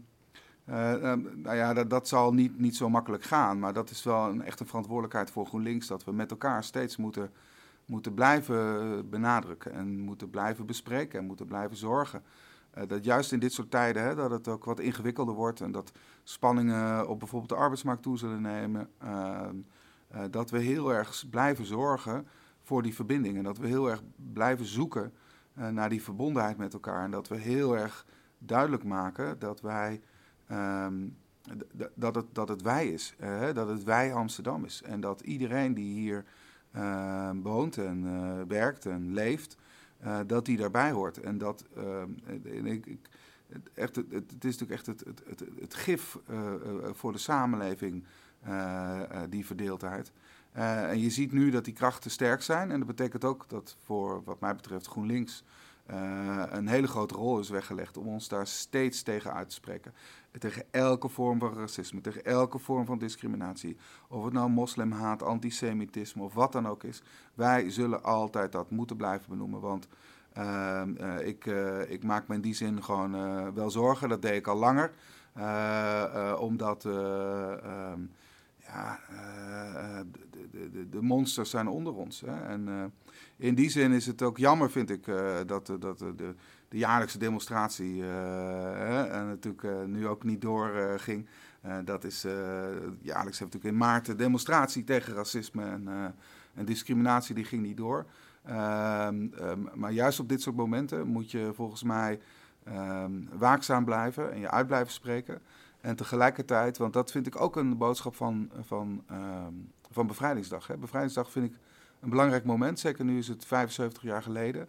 nou 1.34 1.54
ja, 1.56 1.74
dat, 1.74 1.90
dat 1.90 2.08
zal 2.08 2.34
niet, 2.34 2.58
niet 2.58 2.76
zo 2.76 2.90
makkelijk 2.90 3.22
gaan. 3.22 3.58
Maar 3.58 3.72
dat 3.72 3.90
is 3.90 4.02
wel 4.02 4.28
een 4.28 4.42
echte 4.42 4.64
verantwoordelijkheid 4.64 5.30
voor 5.30 5.46
GroenLinks. 5.46 5.86
Dat 5.86 6.04
we 6.04 6.12
met 6.12 6.30
elkaar 6.30 6.64
steeds 6.64 6.96
moeten, 6.96 7.30
moeten 7.86 8.14
blijven 8.14 9.10
benadrukken. 9.10 9.72
En 9.72 9.98
moeten 9.98 10.30
blijven 10.30 10.66
bespreken. 10.66 11.18
En 11.18 11.26
moeten 11.26 11.46
blijven 11.46 11.76
zorgen. 11.76 12.22
dat 12.86 13.04
juist 13.04 13.32
in 13.32 13.38
dit 13.38 13.52
soort 13.52 13.70
tijden, 13.70 14.02
hè, 14.02 14.14
dat 14.14 14.30
het 14.30 14.48
ook 14.48 14.64
wat 14.64 14.80
ingewikkelder 14.80 15.34
wordt. 15.34 15.60
En 15.60 15.72
dat 15.72 15.92
spanningen 16.22 17.08
op 17.08 17.18
bijvoorbeeld 17.18 17.50
de 17.50 17.58
arbeidsmarkt 17.58 18.02
toe 18.02 18.18
zullen 18.18 18.42
nemen. 18.42 18.88
Ehm, 20.14 20.24
uh, 20.24 20.30
dat 20.30 20.50
we 20.50 20.58
heel 20.58 20.92
erg 20.92 21.24
blijven 21.30 21.64
zorgen 21.64 22.26
voor 22.62 22.82
die 22.82 22.94
verbinding. 22.94 23.36
En 23.36 23.42
dat 23.42 23.58
we 23.58 23.66
heel 23.66 23.90
erg 23.90 24.02
blijven 24.32 24.66
zoeken 24.66 25.12
uh, 25.58 25.68
naar 25.68 25.88
die 25.88 26.02
verbondenheid 26.02 26.56
met 26.56 26.72
elkaar. 26.72 27.04
En 27.04 27.10
dat 27.10 27.28
we 27.28 27.36
heel 27.36 27.76
erg 27.76 28.06
duidelijk 28.38 28.84
maken 28.84 29.38
dat 29.38 29.60
wij. 29.60 30.00
Um, 30.52 31.16
dat 31.94 32.14
het, 32.14 32.26
dat 32.32 32.48
het 32.48 32.62
wij 32.62 32.88
is, 32.88 33.14
uh, 33.20 33.52
dat 33.52 33.68
het 33.68 33.84
wij 33.84 34.14
Amsterdam 34.14 34.64
is. 34.64 34.82
En 34.82 35.00
dat 35.00 35.20
iedereen 35.20 35.74
die 35.74 35.94
hier 35.94 36.24
ehm, 36.72 37.40
woont 37.40 37.78
en 37.78 38.48
werkt 38.48 38.86
en 38.86 39.12
leeft, 39.12 39.56
dat 40.26 40.44
die 40.44 40.56
daarbij 40.56 40.90
hoort. 40.90 41.20
En 41.20 41.38
dat, 41.38 41.64
ehm, 41.76 42.10
ik, 42.66 42.86
ik, 42.86 43.08
echt, 43.74 43.96
het, 43.96 44.12
het, 44.12 44.44
is 44.44 44.58
natuurlijk 44.58 44.70
echt 44.70 44.86
het, 44.86 45.04
het, 45.04 45.22
het, 45.26 45.44
het 45.60 45.74
gif 45.74 46.18
voor 46.92 47.12
de 47.12 47.18
samenleving 47.18 47.94
eh, 47.94 48.00
eh, 48.02 48.22
die 49.28 49.46
verdeeldheid. 49.46 50.12
Eh, 50.54 50.90
en 50.90 51.00
je 51.00 51.10
ziet 51.10 51.32
nu 51.32 51.50
dat 51.50 51.64
die 51.64 51.74
krachten 51.74 52.10
sterk 52.10 52.42
zijn. 52.42 52.70
En 52.70 52.78
dat 52.78 52.86
betekent 52.86 53.24
ook 53.24 53.48
dat 53.48 53.76
voor 53.84 54.22
wat 54.24 54.40
mij 54.40 54.54
betreft 54.54 54.86
GroenLinks 54.86 55.44
een 56.50 56.68
hele 56.68 56.86
grote 56.86 57.14
rol 57.14 57.38
is 57.38 57.48
weggelegd 57.48 57.96
om 57.96 58.06
ons 58.06 58.28
daar 58.28 58.46
steeds 58.46 59.02
tegen 59.02 59.32
uit 59.32 59.48
te 59.48 59.54
spreken. 59.54 59.94
Tegen 60.38 60.64
elke 60.70 61.08
vorm 61.08 61.38
van 61.38 61.54
racisme, 61.54 62.00
tegen 62.00 62.24
elke 62.24 62.58
vorm 62.58 62.86
van 62.86 62.98
discriminatie. 62.98 63.76
Of 64.08 64.24
het 64.24 64.32
nou 64.32 64.50
moslimhaat, 64.50 65.22
antisemitisme 65.22 66.22
of 66.22 66.34
wat 66.34 66.52
dan 66.52 66.68
ook 66.68 66.82
is. 66.82 67.02
Wij 67.34 67.70
zullen 67.70 68.02
altijd 68.02 68.52
dat 68.52 68.70
moeten 68.70 68.96
blijven 68.96 69.28
benoemen. 69.28 69.60
Want 69.60 69.88
uh, 70.38 70.82
ik, 71.22 71.46
uh, 71.46 71.90
ik, 71.90 72.04
maak 72.04 72.28
me 72.28 72.34
in 72.34 72.40
die 72.40 72.54
zin 72.54 72.82
gewoon 72.82 73.14
uh, 73.14 73.48
wel 73.54 73.70
zorgen. 73.70 74.08
Dat 74.08 74.22
deed 74.22 74.36
ik 74.36 74.46
al 74.46 74.56
langer. 74.56 74.92
omdat 76.38 76.84
ehm, 76.84 78.00
ja, 78.66 79.00
uh, 79.10 80.00
de, 80.50 80.70
de, 80.70 80.88
de, 80.88 81.02
monsters 81.02 81.50
zijn 81.50 81.68
onder 81.68 81.94
ons. 81.94 82.20
Hè? 82.20 82.46
En 82.46 82.68
uh, 82.68 82.84
in 83.36 83.54
die 83.54 83.70
zin 83.70 83.92
is 83.92 84.06
het 84.06 84.22
ook 84.22 84.38
jammer, 84.38 84.70
vind 84.70 84.90
ik, 84.90 85.04
dat, 85.46 85.66
dat 85.78 85.98
de, 85.98 86.14
de, 86.68 86.78
jaarlijkse 86.78 87.18
demonstratie 87.18 88.02
natuurlijk 89.08 89.86
nu 89.86 90.06
ook 90.06 90.24
niet 90.24 90.40
doorging. 90.40 91.26
dat 91.84 92.04
is, 92.04 92.22
jaarlijks 92.22 93.38
hebben 93.38 93.58
natuurlijk 93.58 93.64
in 93.64 93.76
maart 93.76 94.06
de 94.06 94.14
demonstratie 94.14 94.84
tegen 94.84 95.14
racisme 95.14 95.64
en, 95.64 96.14
en 96.54 96.64
discriminatie, 96.64 97.34
die 97.34 97.44
ging 97.44 97.62
niet 97.62 97.76
door. 97.76 98.06
Ehm, 98.44 99.26
ehm, 99.38 99.60
maar 99.74 99.92
juist 99.92 100.20
op 100.20 100.28
dit 100.28 100.42
soort 100.42 100.56
momenten 100.56 101.06
moet 101.06 101.30
je 101.30 101.50
volgens 101.54 101.82
mij 101.82 102.20
um, 102.68 103.28
waakzaam 103.32 103.84
blijven 103.84 104.32
en 104.32 104.40
je 104.40 104.50
uit 104.50 104.66
blijven 104.66 104.92
spreken. 104.92 105.42
En 105.84 105.96
tegelijkertijd, 105.96 106.78
want 106.78 106.92
dat 106.92 107.10
vind 107.10 107.26
ik 107.26 107.40
ook 107.40 107.56
een 107.56 107.76
boodschap 107.76 108.14
van, 108.14 108.50
van, 108.60 109.04
uh, 109.10 109.46
van 109.90 110.06
Bevrijdingsdag. 110.06 110.66
Hè. 110.66 110.76
Bevrijdingsdag 110.76 111.30
vind 111.30 111.46
ik 111.46 111.58
een 112.00 112.10
belangrijk 112.10 112.44
moment. 112.44 112.78
Zeker 112.78 113.04
nu 113.04 113.18
is 113.18 113.28
het 113.28 113.44
75 113.44 114.02
jaar 114.02 114.22
geleden 114.22 114.68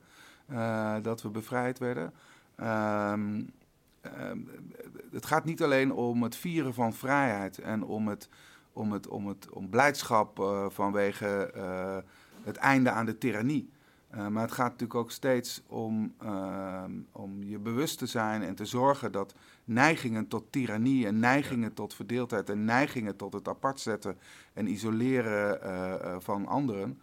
uh, 0.52 0.96
dat 1.02 1.22
we 1.22 1.30
bevrijd 1.30 1.80
werden. 1.80 2.14
Uh, 2.60 3.14
het 5.12 5.26
gaat 5.26 5.46
niet 5.46 5.64
alleen 5.64 5.94
om 5.94 6.24
het 6.24 6.36
vieren 6.36 6.74
van 6.74 6.94
vrijheid 6.94 7.60
en 7.60 7.84
om, 7.84 8.08
het, 8.08 8.30
om, 8.74 8.92
het, 8.92 9.08
om, 9.08 9.28
het, 9.28 9.50
om 9.50 9.70
blijdschap 9.70 10.40
uh, 10.40 10.66
vanwege 10.70 11.52
het 12.44 12.58
einde 12.58 12.90
aan 12.90 13.06
de 13.06 13.18
tirannie. 13.18 13.70
Uh, 14.16 14.28
maar 14.28 14.44
het 14.44 14.52
gaat 14.52 14.72
natuurlijk 14.72 15.00
ook 15.00 15.12
steeds 15.12 15.64
om, 15.68 16.14
uh, 16.24 16.84
om 17.12 17.44
je 17.44 17.60
bewust 17.60 17.98
te 17.98 18.06
zijn 18.06 18.44
en 18.44 18.56
te 18.56 18.66
zorgen 18.66 19.12
dat 19.12 19.34
neigingen 19.64 20.28
tot 20.28 20.52
tirannie 20.52 21.08
en 21.08 21.20
neigingen 21.20 21.74
tot 21.74 21.94
verdeeldheid 21.94 22.50
en 22.50 22.66
neigingen 22.66 23.16
tot 23.16 23.34
het 23.34 23.48
apart 23.48 23.80
zetten 23.80 24.18
en 24.54 24.68
isoleren 24.68 25.60
uh, 25.64 26.16
van 26.20 26.46
anderen, 26.48 27.00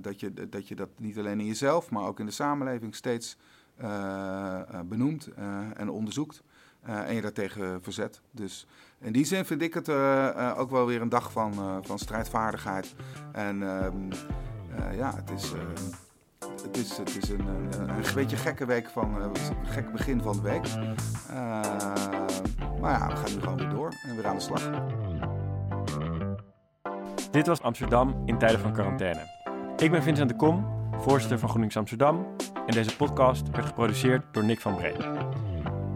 dat, 0.00 0.20
je, 0.20 0.48
dat 0.48 0.68
je 0.68 0.74
dat 0.74 0.88
niet 0.96 1.18
alleen 1.18 1.40
in 1.40 1.46
jezelf, 1.46 1.90
maar 1.90 2.06
ook 2.06 2.20
in 2.20 2.26
de 2.26 2.32
samenleving 2.32 2.94
steeds 2.94 3.36
benoemt 4.84 5.28
en 5.74 5.90
onderzoekt. 5.90 6.42
en 6.82 7.14
je 7.14 7.20
daartegen 7.20 7.82
verzet. 7.82 8.20
Dus 8.30 8.66
in 9.00 9.12
die 9.12 9.24
zin 9.24 9.44
vind 9.44 9.62
ik 9.62 9.74
het 9.74 9.88
ook 10.56 10.70
wel 10.70 10.86
weer 10.86 11.00
een 11.00 11.08
dag 11.08 11.32
van, 11.32 11.82
van 11.84 11.98
strijdvaardigheid. 11.98 12.94
En 13.32 13.62
ehm, 13.62 14.10
uh, 14.78 14.96
ja, 14.96 15.14
het 15.14 15.30
is, 15.30 15.52
uh, 15.52 15.60
het 16.62 16.76
is, 16.76 16.96
het 16.96 17.16
is 17.22 17.28
een, 17.28 17.46
een, 17.46 17.88
een, 17.88 18.14
beetje 18.14 18.36
gekke 18.36 18.66
week 18.66 18.88
van, 18.88 19.22
een 19.22 19.32
gek 19.62 19.92
begin 19.92 20.22
van 20.22 20.36
de 20.36 20.42
week. 20.42 20.68
maar 22.80 22.92
ja, 22.92 23.08
we 23.08 23.16
gaan 23.16 23.34
nu 23.34 23.40
gewoon 23.40 23.56
weer 23.56 23.68
door 23.68 23.92
en 24.08 24.16
weer 24.16 24.26
aan 24.26 24.36
de 24.36 24.42
slag. 24.42 24.70
Dit 27.30 27.46
was 27.46 27.62
Amsterdam 27.62 28.22
in 28.26 28.38
tijden 28.38 28.60
van 28.60 28.72
quarantaine. 28.72 29.20
Ik 29.76 29.90
ben 29.90 30.02
Vincent 30.02 30.28
de 30.28 30.36
Kom, 30.36 30.66
voorzitter 30.98 31.38
van 31.38 31.48
GroenLinks 31.48 31.76
Amsterdam. 31.76 32.26
En 32.66 32.74
deze 32.74 32.96
podcast 32.96 33.50
werd 33.50 33.66
geproduceerd 33.66 34.24
door 34.32 34.44
Nick 34.44 34.60
van 34.60 34.76
Bree. 34.76 34.96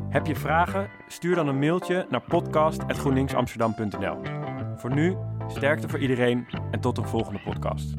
Heb 0.09 0.27
je 0.27 0.37
vragen? 0.37 0.91
Stuur 1.09 1.35
dan 1.35 1.49
een 1.49 1.59
mailtje 1.59 2.07
naar 2.11 2.21
podcast.groenlinksamsterdam.nl. 2.21 4.17
Voor 4.77 4.95
nu, 4.95 5.17
sterkte 5.49 5.89
voor 5.89 5.99
iedereen 5.99 6.47
en 6.71 6.81
tot 6.81 6.99
een 6.99 7.07
volgende 7.07 7.41
podcast. 7.45 7.95